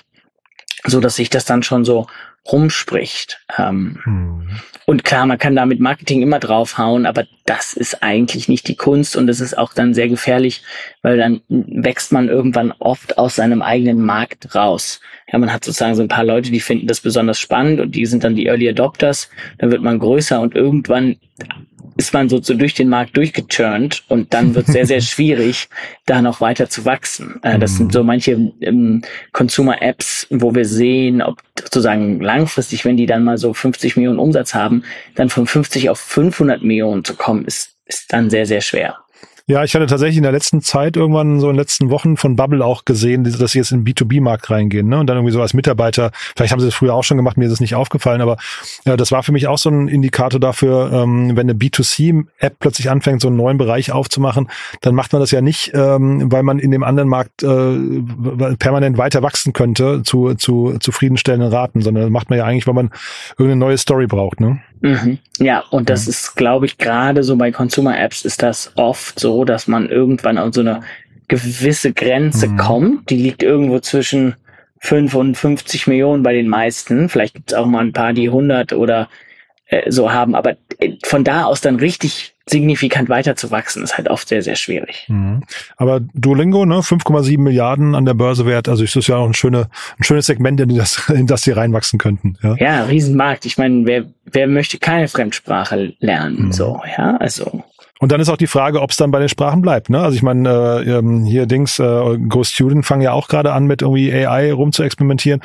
so 0.87 1.01
dass 1.01 1.17
sich 1.17 1.31
das 1.31 1.45
dann 1.45 1.63
schon 1.63 1.85
so 1.85 2.07
rumspricht. 2.51 3.41
Ähm, 3.59 3.99
hm. 4.05 4.49
Und 4.87 5.05
klar, 5.05 5.27
man 5.27 5.39
kann 5.39 5.55
da 5.55 5.67
mit 5.67 5.79
Marketing 5.79 6.23
immer 6.23 6.41
draufhauen, 6.41 7.07
aber 7.07 7.25
das 7.47 7.75
ist 7.75 8.03
eigentlich 8.03 8.49
nicht 8.49 8.67
die 8.67 8.75
Kunst 8.75 9.15
und 9.15 9.29
es 9.29 9.41
ist 9.41 9.57
auch 9.57 9.73
dann 9.73 9.95
sehr 9.95 10.09
gefährlich, 10.09 10.63
weil 11.03 11.17
dann 11.17 11.43
wächst 11.49 12.13
man 12.13 12.29
irgendwann 12.29 12.73
oft 12.79 13.19
aus 13.19 13.37
seinem 13.37 13.63
eigenen 13.63 14.05
Markt 14.05 14.55
raus. 14.55 15.01
Ja, 15.31 15.39
man 15.39 15.53
hat 15.53 15.65
sozusagen 15.65 15.95
so 15.95 16.03
ein 16.03 16.09
paar 16.09 16.25
Leute, 16.25 16.51
die 16.51 16.61
finden 16.61 16.89
das 16.89 17.01
besonders 17.01 17.39
spannend 17.39 17.79
und 17.79 17.95
die 17.95 18.07
sind 18.07 18.25
dann 18.25 18.35
die 18.35 18.47
Early 18.47 18.69
Adopters. 18.69 19.31
Dann 19.59 19.71
wird 19.71 19.83
man 19.83 19.99
größer 19.99 20.41
und 20.41 20.57
irgendwann 20.57 21.17
ist 22.01 22.15
man 22.15 22.31
so, 22.31 22.41
so 22.41 22.55
durch 22.55 22.73
den 22.73 22.89
Markt 22.89 23.15
durchgechurnt 23.15 24.05
und 24.09 24.33
dann 24.33 24.55
wird 24.55 24.69
es 24.69 24.73
sehr, 24.73 24.87
sehr 24.87 25.01
schwierig, 25.13 25.69
da 26.07 26.23
noch 26.23 26.41
weiter 26.41 26.71
zu 26.71 26.87
wachsen. 26.87 27.39
Äh, 27.43 27.59
das 27.59 27.77
sind 27.77 27.93
so 27.93 28.03
manche 28.03 28.53
ähm, 28.63 29.03
Consumer-Apps, 29.33 30.27
wo 30.31 30.55
wir 30.55 30.65
sehen, 30.65 31.21
ob 31.21 31.43
sozusagen 31.59 32.21
langfristig, 32.21 32.87
wenn 32.87 32.97
die 32.97 33.05
dann 33.05 33.23
mal 33.23 33.37
so 33.37 33.53
50 33.53 33.97
Millionen 33.97 34.19
Umsatz 34.19 34.55
haben, 34.55 34.83
dann 35.15 35.29
von 35.29 35.47
50 35.47 35.91
auf 35.91 36.01
500 36.01 36.63
Millionen 36.63 37.05
zu 37.05 37.15
kommen, 37.17 37.45
ist, 37.45 37.77
ist 37.85 38.11
dann 38.11 38.31
sehr, 38.31 38.47
sehr 38.47 38.63
schwer. 38.63 38.97
Ja, 39.51 39.65
ich 39.65 39.75
hatte 39.75 39.87
tatsächlich 39.87 40.17
in 40.17 40.23
der 40.23 40.31
letzten 40.31 40.61
Zeit 40.61 40.97
irgendwann 40.97 41.41
so 41.41 41.49
in 41.49 41.55
den 41.55 41.59
letzten 41.59 41.91
Wochen 41.91 42.17
von 42.17 42.37
Bubble 42.37 42.65
auch 42.65 42.85
gesehen, 42.85 43.25
dass 43.25 43.51
sie 43.51 43.59
jetzt 43.59 43.73
in 43.73 43.85
den 43.85 43.95
B2B-Markt 43.95 44.49
reingehen, 44.49 44.87
ne? 44.87 45.01
Und 45.01 45.09
dann 45.09 45.17
irgendwie 45.17 45.33
so 45.33 45.43
als 45.43 45.55
Mitarbeiter, 45.55 46.13
vielleicht 46.37 46.53
haben 46.53 46.61
sie 46.61 46.67
das 46.67 46.75
früher 46.77 46.95
auch 46.95 47.03
schon 47.03 47.17
gemacht, 47.17 47.37
mir 47.37 47.47
ist 47.47 47.53
es 47.55 47.59
nicht 47.59 47.75
aufgefallen, 47.75 48.21
aber 48.21 48.37
ja, 48.85 48.97
das 48.97 49.11
war 49.11 49.25
für 49.25 49.33
mich 49.33 49.49
auch 49.49 49.59
so 49.59 49.69
ein 49.69 49.89
Indikator 49.89 50.39
dafür, 50.39 50.93
ähm, 50.93 51.35
wenn 51.35 51.51
eine 51.51 51.59
B2C-App 51.59 52.61
plötzlich 52.61 52.91
anfängt, 52.91 53.23
so 53.23 53.27
einen 53.27 53.39
neuen 53.39 53.59
Bereich 53.59 53.91
aufzumachen, 53.91 54.49
dann 54.83 54.95
macht 54.95 55.13
man 55.13 55.19
das 55.19 55.33
ja 55.33 55.41
nicht, 55.41 55.73
ähm, 55.75 56.31
weil 56.31 56.45
man 56.45 56.61
in 56.61 56.71
dem 56.71 56.85
anderen 56.85 57.09
Markt 57.09 57.43
äh, 57.43 58.57
permanent 58.57 58.99
weiter 58.99 59.25
wachsen 59.25 59.53
könnte 59.53 60.05
zu, 60.05 60.35
zu 60.35 60.77
zufriedenstellenden 60.79 61.53
Raten, 61.53 61.83
sondern 61.83 62.13
macht 62.13 62.31
man 62.31 62.39
ja 62.39 62.45
eigentlich, 62.45 62.69
weil 62.69 62.75
man 62.75 62.91
irgendeine 63.33 63.59
neue 63.59 63.79
Story 63.79 64.07
braucht, 64.07 64.39
ne? 64.39 64.61
Mhm. 64.81 65.19
Ja, 65.39 65.65
und 65.71 65.91
das 65.91 66.07
ja. 66.07 66.11
ist, 66.11 66.37
glaube 66.37 66.67
ich, 66.67 66.79
gerade 66.79 67.23
so 67.23 67.37
bei 67.37 67.51
Consumer-Apps 67.51 68.25
ist 68.25 68.43
das 68.43 68.73
oft 68.77 69.19
so, 69.19 69.40
dass 69.45 69.69
man 69.69 69.89
irgendwann 69.89 70.39
an 70.39 70.53
so 70.53 70.61
eine 70.61 70.83
gewisse 71.29 71.93
Grenze 71.93 72.49
mhm. 72.49 72.57
kommt. 72.57 73.11
Die 73.11 73.17
liegt 73.17 73.43
irgendwo 73.43 73.79
zwischen 73.81 74.35
5 74.81 75.15
und 75.15 75.37
50 75.37 75.87
Millionen 75.87 76.23
bei 76.23 76.33
den 76.33 76.49
meisten. 76.49 77.09
Vielleicht 77.09 77.35
gibt 77.35 77.53
es 77.53 77.59
auch 77.59 77.67
mal 77.67 77.85
ein 77.85 77.93
paar, 77.93 78.13
die 78.13 78.29
100 78.29 78.73
oder 78.73 79.09
äh, 79.67 79.91
so 79.91 80.13
haben. 80.13 80.35
Aber 80.35 80.57
äh, 80.79 80.97
von 81.05 81.23
da 81.23 81.45
aus 81.45 81.61
dann 81.61 81.77
richtig 81.77 82.35
signifikant 82.49 83.09
weiter 83.09 83.37
zu 83.37 83.51
wachsen, 83.53 83.85
ist 83.85 83.97
halt 83.97 84.11
oft 84.11 84.29
sehr, 84.29 84.43
sehr 84.43 84.57
schwierig. 84.57 85.07
Mhm. 85.09 85.45
Aber 85.77 86.01
Duolingo, 86.01 86.67
ne, 86.67 86.81
5,7 86.81 87.39
Milliarden 87.39 87.95
an 87.95 88.05
der 88.05 88.15
Börse 88.15 88.47
wert, 88.47 88.69
also 88.69 88.83
ist 88.83 88.97
das 88.97 89.07
ja 89.07 89.17
auch 89.17 89.27
ein, 89.27 89.35
schöne, 89.35 89.69
ein 89.99 90.05
schönes 90.05 90.27
Segment, 90.27 90.61
in 90.61 90.75
das, 90.75 91.09
in 91.15 91.29
das 91.29 91.43
sie 91.43 91.53
reinwachsen 91.53 91.99
könnten. 91.99 92.37
Ja, 92.43 92.57
ja 92.59 92.85
Riesenmarkt. 92.85 93.47
Ich 93.47 93.57
meine, 93.57 93.87
wer, 93.87 94.07
wer 94.25 94.49
möchte 94.49 94.79
keine 94.79 95.07
Fremdsprache 95.07 95.95
lernen? 96.01 96.47
Mhm. 96.47 96.53
So, 96.53 96.81
ja, 96.97 97.17
also 97.19 97.63
und 98.01 98.11
dann 98.11 98.21
ist 98.21 98.31
auch 98.31 98.39
die 98.39 98.47
Frage, 98.47 98.81
ob 98.81 98.91
es 98.91 98.97
dann 98.97 99.11
bei 99.11 99.19
den 99.19 99.29
Sprachen 99.29 99.61
bleibt. 99.61 99.91
Ne? 99.91 100.01
Also 100.01 100.17
ich 100.17 100.23
meine, 100.23 100.49
äh, 100.49 100.91
ähm, 100.91 101.23
hier 101.25 101.45
Dings, 101.45 101.79
äh, 101.79 102.17
Go 102.29 102.43
Student 102.43 102.87
fangen 102.87 103.03
ja 103.03 103.13
auch 103.13 103.29
gerade 103.29 103.53
an, 103.53 103.67
mit 103.67 103.83
irgendwie 103.83 104.11
AI 104.11 104.55
rum 104.55 104.73
zu 104.73 104.83
experimentieren. 104.83 105.43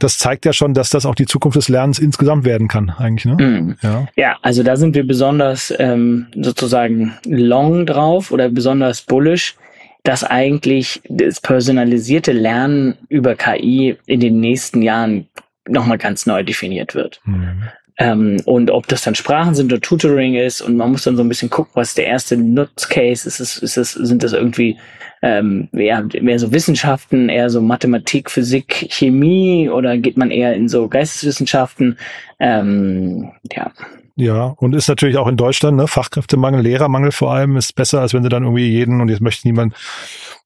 Das 0.00 0.18
zeigt 0.18 0.44
ja 0.44 0.52
schon, 0.52 0.74
dass 0.74 0.90
das 0.90 1.06
auch 1.06 1.14
die 1.14 1.26
Zukunft 1.26 1.56
des 1.56 1.68
Lernens 1.68 2.00
insgesamt 2.00 2.44
werden 2.44 2.66
kann, 2.66 2.90
eigentlich. 2.90 3.26
Ne? 3.26 3.36
Mm. 3.36 3.76
Ja. 3.80 4.08
ja, 4.16 4.36
also 4.42 4.64
da 4.64 4.74
sind 4.74 4.96
wir 4.96 5.06
besonders 5.06 5.72
ähm, 5.78 6.26
sozusagen 6.34 7.14
long 7.26 7.86
drauf 7.86 8.32
oder 8.32 8.48
besonders 8.48 9.02
bullish, 9.02 9.54
dass 10.02 10.24
eigentlich 10.24 11.00
das 11.08 11.40
personalisierte 11.40 12.32
Lernen 12.32 12.94
über 13.08 13.36
KI 13.36 13.96
in 14.06 14.18
den 14.18 14.40
nächsten 14.40 14.82
Jahren 14.82 15.28
nochmal 15.68 15.98
ganz 15.98 16.26
neu 16.26 16.42
definiert 16.42 16.96
wird. 16.96 17.20
Mhm. 17.24 17.68
Ähm, 17.96 18.40
und 18.44 18.70
ob 18.70 18.88
das 18.88 19.02
dann 19.02 19.14
Sprachen 19.14 19.54
sind 19.54 19.72
oder 19.72 19.80
Tutoring 19.80 20.34
ist 20.34 20.60
und 20.60 20.76
man 20.76 20.90
muss 20.90 21.04
dann 21.04 21.16
so 21.16 21.22
ein 21.22 21.28
bisschen 21.28 21.50
gucken, 21.50 21.72
was 21.74 21.94
der 21.94 22.06
erste 22.06 22.36
Nutzcase 22.36 23.28
ist. 23.28 23.40
Es, 23.40 23.58
ist 23.58 23.76
es, 23.76 23.92
sind 23.92 24.24
das 24.24 24.32
irgendwie 24.32 24.76
ähm, 25.22 25.68
eher, 25.72 26.04
mehr 26.20 26.38
so 26.38 26.52
Wissenschaften, 26.52 27.28
eher 27.28 27.50
so 27.50 27.60
Mathematik, 27.60 28.30
Physik, 28.30 28.88
Chemie 28.90 29.68
oder 29.70 29.96
geht 29.96 30.16
man 30.16 30.30
eher 30.30 30.54
in 30.54 30.68
so 30.68 30.88
Geisteswissenschaften? 30.88 31.98
Ähm, 32.40 33.30
ja. 33.52 33.70
Ja, 34.16 34.54
und 34.58 34.74
ist 34.74 34.88
natürlich 34.88 35.16
auch 35.16 35.26
in 35.26 35.36
Deutschland, 35.36 35.76
ne, 35.76 35.88
Fachkräftemangel, 35.88 36.62
Lehrermangel 36.62 37.10
vor 37.10 37.32
allem, 37.32 37.56
ist 37.56 37.74
besser, 37.74 38.00
als 38.00 38.14
wenn 38.14 38.22
sie 38.22 38.28
dann 38.28 38.44
irgendwie 38.44 38.68
jeden, 38.68 39.00
und 39.00 39.08
jetzt 39.08 39.20
möchte 39.20 39.48
niemand 39.48 39.74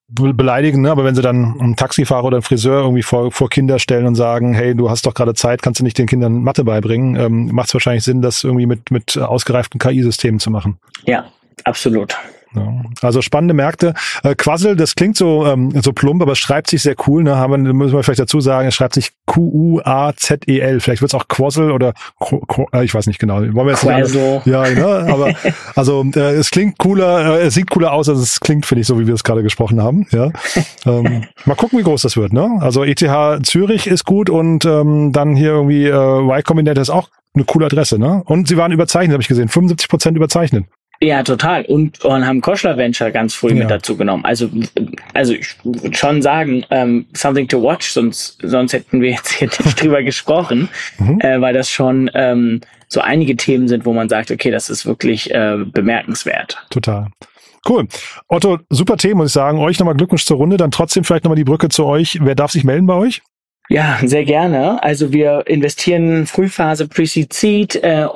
beleidigen, 0.08 0.82
ne? 0.82 0.90
aber 0.90 1.04
wenn 1.04 1.14
sie 1.14 1.20
dann 1.20 1.60
einen 1.60 1.76
Taxifahrer 1.76 2.24
oder 2.24 2.36
einen 2.38 2.42
Friseur 2.42 2.80
irgendwie 2.80 3.02
vor, 3.02 3.30
vor 3.30 3.50
Kinder 3.50 3.78
stellen 3.78 4.06
und 4.06 4.14
sagen, 4.14 4.54
hey, 4.54 4.74
du 4.74 4.88
hast 4.88 5.04
doch 5.04 5.12
gerade 5.12 5.34
Zeit, 5.34 5.60
kannst 5.60 5.80
du 5.80 5.84
nicht 5.84 5.98
den 5.98 6.06
Kindern 6.06 6.42
Mathe 6.42 6.64
beibringen, 6.64 7.16
ähm, 7.16 7.50
macht 7.52 7.68
es 7.68 7.74
wahrscheinlich 7.74 8.04
Sinn, 8.04 8.22
das 8.22 8.42
irgendwie 8.42 8.66
mit, 8.66 8.90
mit 8.90 9.18
ausgereiften 9.18 9.78
KI-Systemen 9.78 10.40
zu 10.40 10.50
machen. 10.50 10.78
Ja, 11.04 11.26
absolut. 11.64 12.16
Ja. 12.54 12.82
Also 13.02 13.22
spannende 13.22 13.54
Märkte. 13.54 13.94
Äh, 14.22 14.34
Quassel, 14.34 14.76
das 14.76 14.94
klingt 14.94 15.16
so 15.16 15.46
ähm, 15.46 15.72
so 15.82 15.92
plump, 15.92 16.22
aber 16.22 16.32
es 16.32 16.38
schreibt 16.38 16.68
sich 16.68 16.82
sehr 16.82 16.96
cool. 17.06 17.22
Ne? 17.22 17.36
Haben 17.36 17.64
wir, 17.64 17.74
müssen 17.74 17.94
wir 17.94 18.02
vielleicht 18.02 18.20
dazu 18.20 18.40
sagen, 18.40 18.68
es 18.68 18.74
schreibt 18.74 18.94
sich 18.94 19.10
Q-U-A-Z-E-L. 19.26 20.80
Vielleicht 20.80 21.02
wird 21.02 21.10
es 21.10 21.14
auch 21.14 21.28
Quassel 21.28 21.70
oder 21.70 21.92
Qu 22.18 22.40
Qu 22.46 22.66
äh, 22.72 22.84
ich 22.84 22.94
weiß 22.94 23.06
nicht 23.06 23.18
genau. 23.18 23.36
Wollen 23.36 23.54
wir 23.54 23.70
jetzt 23.70 23.80
Quassel. 23.80 24.42
Ja, 24.44 24.68
ne? 24.68 25.06
aber 25.12 25.34
also 25.74 26.04
äh, 26.14 26.34
es 26.36 26.50
klingt 26.50 26.78
cooler, 26.78 27.38
äh, 27.38 27.46
es 27.46 27.54
sieht 27.54 27.70
cooler 27.70 27.92
aus, 27.92 28.08
als 28.08 28.18
es 28.18 28.40
klingt, 28.40 28.66
finde 28.66 28.80
ich, 28.80 28.86
so 28.86 28.98
wie 28.98 29.06
wir 29.06 29.14
es 29.14 29.24
gerade 29.24 29.42
gesprochen 29.42 29.82
haben. 29.82 30.06
Ja. 30.10 30.30
ähm, 30.86 31.24
mal 31.44 31.54
gucken, 31.54 31.78
wie 31.78 31.84
groß 31.84 32.02
das 32.02 32.16
wird. 32.16 32.32
Ne? 32.32 32.58
Also 32.60 32.84
ETH 32.84 33.04
Zürich 33.42 33.86
ist 33.86 34.04
gut 34.04 34.30
und 34.30 34.64
ähm, 34.64 35.12
dann 35.12 35.36
hier 35.36 35.50
irgendwie 35.50 35.86
äh, 35.86 35.90
Y 35.92 36.42
Combinator 36.42 36.82
ist 36.82 36.90
auch 36.90 37.08
eine 37.34 37.44
coole 37.44 37.66
Adresse, 37.66 37.98
ne? 37.98 38.22
Und 38.24 38.48
sie 38.48 38.56
waren 38.56 38.72
überzeichnet, 38.72 39.12
habe 39.12 39.22
ich 39.22 39.28
gesehen. 39.28 39.48
75 39.48 39.88
Prozent 39.88 40.16
überzeichnet. 40.16 40.64
Ja, 41.00 41.22
total. 41.22 41.64
Und, 41.64 42.04
und 42.04 42.26
haben 42.26 42.40
Koschler 42.40 42.76
Venture 42.76 43.10
ganz 43.12 43.34
früh 43.34 43.50
ja. 43.50 43.54
mit 43.54 43.70
dazu 43.70 43.96
genommen. 43.96 44.24
Also, 44.24 44.50
also 45.14 45.32
ich 45.32 45.54
würde 45.62 45.96
schon 45.96 46.22
sagen, 46.22 46.64
ähm, 46.70 47.06
something 47.12 47.46
to 47.46 47.62
watch, 47.62 47.90
sonst, 47.90 48.38
sonst 48.42 48.72
hätten 48.72 49.00
wir 49.00 49.10
jetzt 49.10 49.32
hier 49.32 49.48
nicht 49.48 49.80
drüber 49.82 50.02
gesprochen, 50.02 50.68
mhm. 50.98 51.20
äh, 51.20 51.40
weil 51.40 51.54
das 51.54 51.70
schon 51.70 52.10
ähm, 52.14 52.60
so 52.88 53.00
einige 53.00 53.36
Themen 53.36 53.68
sind, 53.68 53.86
wo 53.86 53.92
man 53.92 54.08
sagt, 54.08 54.30
okay, 54.30 54.50
das 54.50 54.70
ist 54.70 54.86
wirklich 54.86 55.32
äh, 55.32 55.58
bemerkenswert. 55.64 56.58
Total. 56.70 57.06
Cool. 57.68 57.86
Otto, 58.28 58.58
super 58.70 58.96
Themen, 58.96 59.18
muss 59.18 59.28
ich 59.28 59.34
sagen. 59.34 59.58
Euch 59.58 59.78
nochmal 59.78 59.94
Glückwunsch 59.94 60.24
zur 60.24 60.38
Runde. 60.38 60.56
Dann 60.56 60.70
trotzdem 60.70 61.04
vielleicht 61.04 61.24
nochmal 61.24 61.36
die 61.36 61.44
Brücke 61.44 61.68
zu 61.68 61.84
euch. 61.84 62.18
Wer 62.22 62.34
darf 62.34 62.50
sich 62.50 62.64
melden 62.64 62.86
bei 62.86 62.94
euch? 62.94 63.22
Ja, 63.70 63.98
sehr 64.02 64.24
gerne. 64.24 64.82
Also 64.82 65.12
wir 65.12 65.42
investieren 65.46 66.26
Frühphase 66.26 66.88
Pre-Seed 66.88 67.34
Seed 67.34 67.76
äh, 67.76 68.06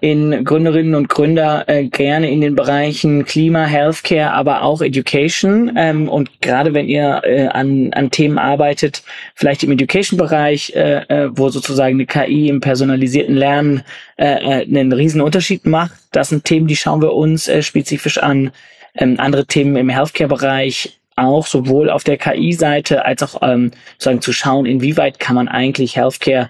in 0.00 0.44
Gründerinnen 0.44 0.96
und 0.96 1.08
Gründer 1.08 1.68
äh, 1.68 1.84
gerne 1.84 2.28
in 2.28 2.40
den 2.40 2.56
Bereichen 2.56 3.24
Klima, 3.24 3.66
Healthcare, 3.66 4.32
aber 4.32 4.62
auch 4.62 4.82
Education. 4.82 5.72
Ähm, 5.76 6.08
und 6.08 6.40
gerade 6.40 6.74
wenn 6.74 6.88
ihr 6.88 7.20
äh, 7.22 7.46
an, 7.46 7.92
an 7.92 8.10
Themen 8.10 8.36
arbeitet, 8.36 9.04
vielleicht 9.36 9.62
im 9.62 9.70
Education-Bereich, 9.70 10.74
äh, 10.74 11.02
äh, 11.08 11.30
wo 11.30 11.50
sozusagen 11.50 11.94
eine 11.94 12.06
KI 12.06 12.48
im 12.48 12.60
personalisierten 12.60 13.36
Lernen 13.36 13.84
äh, 14.16 14.24
äh, 14.24 14.64
einen 14.64 14.92
riesen 14.92 15.20
Unterschied 15.20 15.66
macht, 15.66 15.94
das 16.10 16.30
sind 16.30 16.44
Themen, 16.44 16.66
die 16.66 16.74
schauen 16.74 17.00
wir 17.00 17.12
uns 17.12 17.46
äh, 17.46 17.62
spezifisch 17.62 18.18
an. 18.18 18.50
Ähm, 18.96 19.20
andere 19.20 19.46
Themen 19.46 19.76
im 19.76 19.88
Healthcare-Bereich 19.88 20.98
auch 21.16 21.46
sowohl 21.46 21.90
auf 21.90 22.04
der 22.04 22.18
KI-Seite 22.18 23.04
als 23.04 23.22
auch 23.22 23.42
ähm, 23.42 23.72
sozusagen 23.98 24.20
zu 24.20 24.32
schauen, 24.32 24.66
inwieweit 24.66 25.18
kann 25.18 25.36
man 25.36 25.48
eigentlich 25.48 25.96
Healthcare 25.96 26.48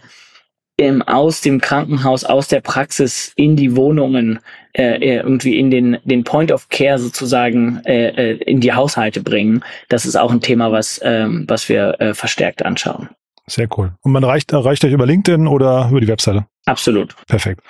ähm, 0.78 1.02
aus 1.02 1.40
dem 1.40 1.60
Krankenhaus, 1.60 2.24
aus 2.24 2.48
der 2.48 2.60
Praxis 2.60 3.32
in 3.36 3.56
die 3.56 3.76
Wohnungen, 3.76 4.40
äh, 4.76 4.96
äh, 4.96 5.16
irgendwie 5.16 5.58
in 5.58 5.70
den, 5.70 5.98
den 6.04 6.24
Point 6.24 6.52
of 6.52 6.68
Care 6.68 6.98
sozusagen 6.98 7.80
äh, 7.86 8.08
äh, 8.08 8.36
in 8.44 8.60
die 8.60 8.72
Haushalte 8.72 9.22
bringen. 9.22 9.64
Das 9.88 10.04
ist 10.04 10.16
auch 10.16 10.30
ein 10.30 10.40
Thema, 10.40 10.72
was, 10.72 11.00
ähm, 11.02 11.44
was 11.48 11.68
wir 11.68 12.00
äh, 12.00 12.14
verstärkt 12.14 12.64
anschauen. 12.64 13.08
Sehr 13.48 13.68
cool. 13.76 13.92
Und 14.02 14.12
man 14.12 14.24
erreicht, 14.24 14.52
erreicht 14.52 14.84
euch 14.84 14.92
über 14.92 15.06
LinkedIn 15.06 15.46
oder 15.46 15.88
über 15.90 16.00
die 16.00 16.08
Webseite? 16.08 16.46
Absolut. 16.66 17.14
Perfekt. 17.26 17.60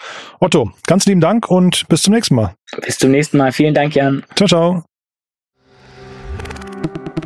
Otto, 0.40 0.70
ganz 0.86 1.04
lieben 1.04 1.20
Dank 1.20 1.50
und 1.50 1.86
bis 1.88 2.02
zum 2.02 2.14
nächsten 2.14 2.34
Mal. 2.34 2.54
Bis 2.80 2.98
zum 2.98 3.10
nächsten 3.10 3.36
Mal. 3.36 3.52
Vielen 3.52 3.74
Dank, 3.74 3.94
Jan. 3.94 4.24
Ciao, 4.34 4.48
ciao. 4.48 4.95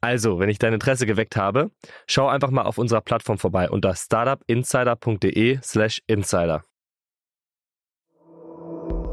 Also, 0.00 0.38
wenn 0.38 0.48
ich 0.48 0.58
dein 0.58 0.74
Interesse 0.74 1.06
geweckt 1.06 1.34
habe, 1.36 1.72
schau 2.06 2.28
einfach 2.28 2.50
mal 2.50 2.62
auf 2.62 2.78
unserer 2.78 3.00
Plattform 3.00 3.38
vorbei 3.38 3.68
unter 3.68 3.96
startupinsider.de/slash 3.96 6.02
insider. 6.06 6.62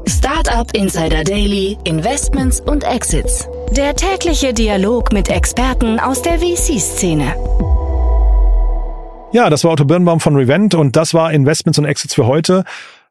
Startup 0.08 0.72
Insider 0.74 1.24
Daily, 1.24 1.76
Investments 1.84 2.60
und 2.60 2.84
Exits. 2.84 3.48
Der 3.72 3.96
tägliche 3.96 4.54
Dialog 4.54 5.12
mit 5.12 5.28
Experten 5.28 5.98
aus 5.98 6.22
der 6.22 6.38
VC-Szene. 6.38 7.34
Ja, 9.32 9.50
das 9.50 9.64
war 9.64 9.72
Otto 9.72 9.84
Birnbaum 9.84 10.20
von 10.20 10.36
Revent 10.36 10.76
und 10.76 10.94
das 10.94 11.12
war 11.12 11.32
Investments 11.32 11.80
und 11.80 11.84
Exits 11.84 12.14
für 12.14 12.26
heute. 12.26 12.62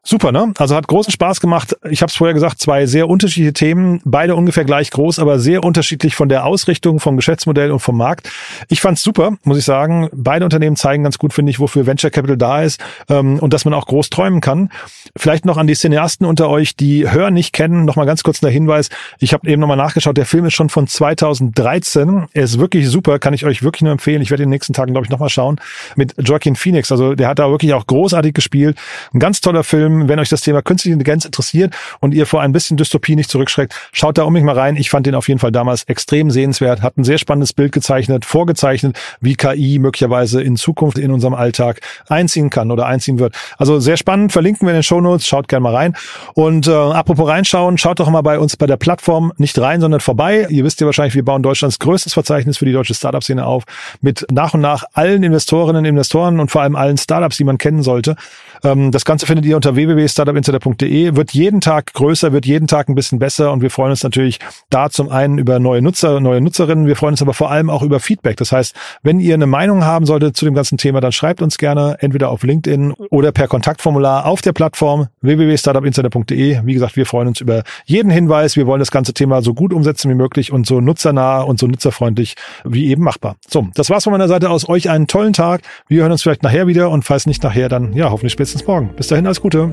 Super, 0.08 0.30
ne? 0.30 0.54
Also 0.58 0.76
hat 0.76 0.86
großen 0.86 1.10
Spaß 1.10 1.40
gemacht. 1.40 1.76
Ich 1.90 2.00
habe 2.00 2.10
es 2.10 2.14
vorher 2.14 2.32
gesagt, 2.32 2.60
zwei 2.60 2.86
sehr 2.86 3.08
unterschiedliche 3.08 3.52
Themen, 3.52 4.00
beide 4.04 4.36
ungefähr 4.36 4.64
gleich 4.64 4.92
groß, 4.92 5.18
aber 5.18 5.40
sehr 5.40 5.64
unterschiedlich 5.64 6.14
von 6.14 6.28
der 6.28 6.46
Ausrichtung, 6.46 7.00
vom 7.00 7.16
Geschäftsmodell 7.16 7.72
und 7.72 7.80
vom 7.80 7.96
Markt. 7.96 8.30
Ich 8.68 8.80
fand's 8.80 9.02
super, 9.02 9.32
muss 9.42 9.58
ich 9.58 9.64
sagen. 9.64 10.08
Beide 10.12 10.44
Unternehmen 10.44 10.76
zeigen 10.76 11.02
ganz 11.02 11.18
gut, 11.18 11.32
finde 11.32 11.50
ich, 11.50 11.58
wofür 11.58 11.86
Venture 11.86 12.12
Capital 12.12 12.36
da 12.36 12.62
ist 12.62 12.80
ähm, 13.08 13.40
und 13.40 13.52
dass 13.52 13.64
man 13.64 13.74
auch 13.74 13.84
groß 13.86 14.08
träumen 14.10 14.40
kann. 14.40 14.70
Vielleicht 15.16 15.44
noch 15.44 15.56
an 15.56 15.66
die 15.66 15.74
Cineasten 15.74 16.24
unter 16.24 16.50
euch, 16.50 16.76
die 16.76 17.10
Hör 17.10 17.32
nicht 17.32 17.52
kennen, 17.52 17.84
nochmal 17.84 18.06
ganz 18.06 18.22
kurz 18.22 18.38
der 18.38 18.50
Hinweis. 18.50 18.90
Ich 19.18 19.32
habe 19.32 19.50
eben 19.50 19.60
nochmal 19.60 19.76
nachgeschaut, 19.76 20.16
der 20.16 20.26
Film 20.26 20.44
ist 20.44 20.54
schon 20.54 20.68
von 20.68 20.86
2013. 20.86 22.26
Er 22.32 22.44
ist 22.44 22.60
wirklich 22.60 22.88
super, 22.88 23.18
kann 23.18 23.34
ich 23.34 23.44
euch 23.44 23.64
wirklich 23.64 23.82
nur 23.82 23.90
empfehlen. 23.90 24.22
Ich 24.22 24.30
werde 24.30 24.44
in 24.44 24.50
den 24.50 24.54
nächsten 24.54 24.72
Tagen, 24.72 24.92
glaube 24.92 25.06
ich, 25.06 25.10
nochmal 25.10 25.30
schauen. 25.30 25.60
Mit 25.96 26.14
Joaquin 26.16 26.54
Phoenix. 26.54 26.92
Also 26.92 27.16
der 27.16 27.26
hat 27.26 27.40
da 27.40 27.50
wirklich 27.50 27.74
auch 27.74 27.88
großartig 27.88 28.34
gespielt. 28.34 28.78
Ein 29.12 29.18
ganz 29.18 29.40
toller 29.40 29.64
Film 29.64 29.95
wenn 30.08 30.18
euch 30.18 30.28
das 30.28 30.40
Thema 30.40 30.62
künstliche 30.62 30.92
Intelligenz 30.92 31.24
interessiert 31.24 31.74
und 32.00 32.14
ihr 32.14 32.26
vor 32.26 32.42
ein 32.42 32.52
bisschen 32.52 32.76
Dystopie 32.76 33.16
nicht 33.16 33.30
zurückschreckt, 33.30 33.74
schaut 33.92 34.18
da 34.18 34.24
um 34.24 34.32
mich 34.32 34.42
mal 34.42 34.58
rein. 34.58 34.76
Ich 34.76 34.90
fand 34.90 35.06
den 35.06 35.14
auf 35.14 35.28
jeden 35.28 35.40
Fall 35.40 35.52
damals 35.52 35.84
extrem 35.84 36.30
sehenswert, 36.30 36.82
hat 36.82 36.96
ein 36.96 37.04
sehr 37.04 37.18
spannendes 37.18 37.52
Bild 37.52 37.72
gezeichnet, 37.72 38.24
vorgezeichnet, 38.24 38.98
wie 39.20 39.34
KI 39.34 39.78
möglicherweise 39.78 40.42
in 40.42 40.56
Zukunft 40.56 40.98
in 40.98 41.10
unserem 41.10 41.34
Alltag 41.34 41.80
einziehen 42.08 42.50
kann 42.50 42.70
oder 42.70 42.86
einziehen 42.86 43.18
wird. 43.18 43.34
Also 43.58 43.80
sehr 43.80 43.96
spannend, 43.96 44.32
verlinken 44.32 44.66
wir 44.66 44.72
in 44.72 44.78
den 44.78 44.82
Shownotes, 44.82 45.26
schaut 45.26 45.48
gerne 45.48 45.62
mal 45.62 45.74
rein. 45.74 45.96
Und 46.34 46.68
äh, 46.68 46.72
apropos 46.72 47.28
reinschauen, 47.28 47.78
schaut 47.78 48.00
doch 48.00 48.10
mal 48.10 48.22
bei 48.22 48.38
uns 48.38 48.56
bei 48.56 48.66
der 48.66 48.76
Plattform 48.76 49.32
nicht 49.38 49.58
rein, 49.58 49.80
sondern 49.80 50.00
vorbei. 50.00 50.46
Ihr 50.50 50.64
wisst 50.64 50.80
ja 50.80 50.86
wahrscheinlich, 50.86 51.14
wir 51.14 51.24
bauen 51.24 51.42
Deutschlands 51.42 51.78
größtes 51.78 52.14
Verzeichnis 52.14 52.58
für 52.58 52.64
die 52.64 52.72
deutsche 52.72 52.94
Startup-Szene 52.94 53.44
auf, 53.44 53.64
mit 54.00 54.26
nach 54.30 54.54
und 54.54 54.60
nach 54.60 54.84
allen 54.92 55.22
Investorinnen, 55.22 55.84
Investoren 55.84 56.40
und 56.40 56.50
vor 56.50 56.62
allem 56.62 56.76
allen 56.76 56.96
Startups, 56.96 57.36
die 57.36 57.44
man 57.44 57.58
kennen 57.58 57.82
sollte. 57.82 58.16
Ähm, 58.64 58.90
das 58.90 59.04
Ganze 59.04 59.26
findet 59.26 59.44
ihr 59.46 59.56
unter 59.56 59.76
www.startupinsider.de, 59.88 61.16
wird 61.16 61.32
jeden 61.32 61.60
Tag 61.60 61.92
größer, 61.94 62.32
wird 62.32 62.46
jeden 62.46 62.66
Tag 62.66 62.88
ein 62.88 62.94
bisschen 62.94 63.18
besser 63.18 63.52
und 63.52 63.62
wir 63.62 63.70
freuen 63.70 63.90
uns 63.90 64.02
natürlich 64.02 64.38
da 64.70 64.90
zum 64.90 65.08
einen 65.08 65.38
über 65.38 65.58
neue 65.58 65.82
Nutzer, 65.82 66.20
neue 66.20 66.40
Nutzerinnen, 66.40 66.86
wir 66.86 66.96
freuen 66.96 67.12
uns 67.12 67.22
aber 67.22 67.34
vor 67.34 67.50
allem 67.50 67.70
auch 67.70 67.82
über 67.82 68.00
Feedback. 68.00 68.36
Das 68.36 68.52
heißt, 68.52 68.74
wenn 69.02 69.20
ihr 69.20 69.34
eine 69.34 69.46
Meinung 69.46 69.84
haben 69.84 70.06
solltet 70.06 70.36
zu 70.36 70.44
dem 70.44 70.54
ganzen 70.54 70.78
Thema, 70.78 71.00
dann 71.00 71.12
schreibt 71.12 71.42
uns 71.42 71.58
gerne 71.58 71.96
entweder 72.00 72.30
auf 72.30 72.42
LinkedIn 72.42 72.92
oder 73.10 73.32
per 73.32 73.48
Kontaktformular 73.48 74.26
auf 74.26 74.42
der 74.42 74.52
Plattform 74.52 75.08
www.startupinsider.de. 75.20 76.60
Wie 76.64 76.74
gesagt, 76.74 76.96
wir 76.96 77.06
freuen 77.06 77.28
uns 77.28 77.40
über 77.40 77.62
jeden 77.84 78.10
Hinweis. 78.10 78.56
Wir 78.56 78.66
wollen 78.66 78.80
das 78.80 78.90
ganze 78.90 79.12
Thema 79.14 79.42
so 79.42 79.54
gut 79.54 79.72
umsetzen 79.72 80.10
wie 80.10 80.14
möglich 80.14 80.52
und 80.52 80.66
so 80.66 80.80
nutzernah 80.80 81.42
und 81.42 81.58
so 81.58 81.66
nutzerfreundlich 81.66 82.36
wie 82.64 82.88
eben 82.88 83.02
machbar. 83.02 83.36
So, 83.48 83.68
das 83.74 83.90
war's 83.90 84.04
von 84.04 84.12
meiner 84.12 84.28
Seite 84.28 84.50
aus. 84.50 84.68
Euch 84.68 84.90
einen 84.90 85.06
tollen 85.06 85.32
Tag. 85.32 85.62
Wir 85.88 86.02
hören 86.02 86.12
uns 86.12 86.22
vielleicht 86.22 86.42
nachher 86.42 86.66
wieder 86.66 86.90
und 86.90 87.04
falls 87.04 87.26
nicht 87.26 87.42
nachher, 87.42 87.68
dann 87.68 87.92
ja, 87.92 88.10
hoffentlich 88.10 88.32
spätestens 88.32 88.66
morgen. 88.66 88.90
Bis 88.96 89.08
dahin, 89.08 89.26
alles 89.26 89.40
Gute. 89.40 89.72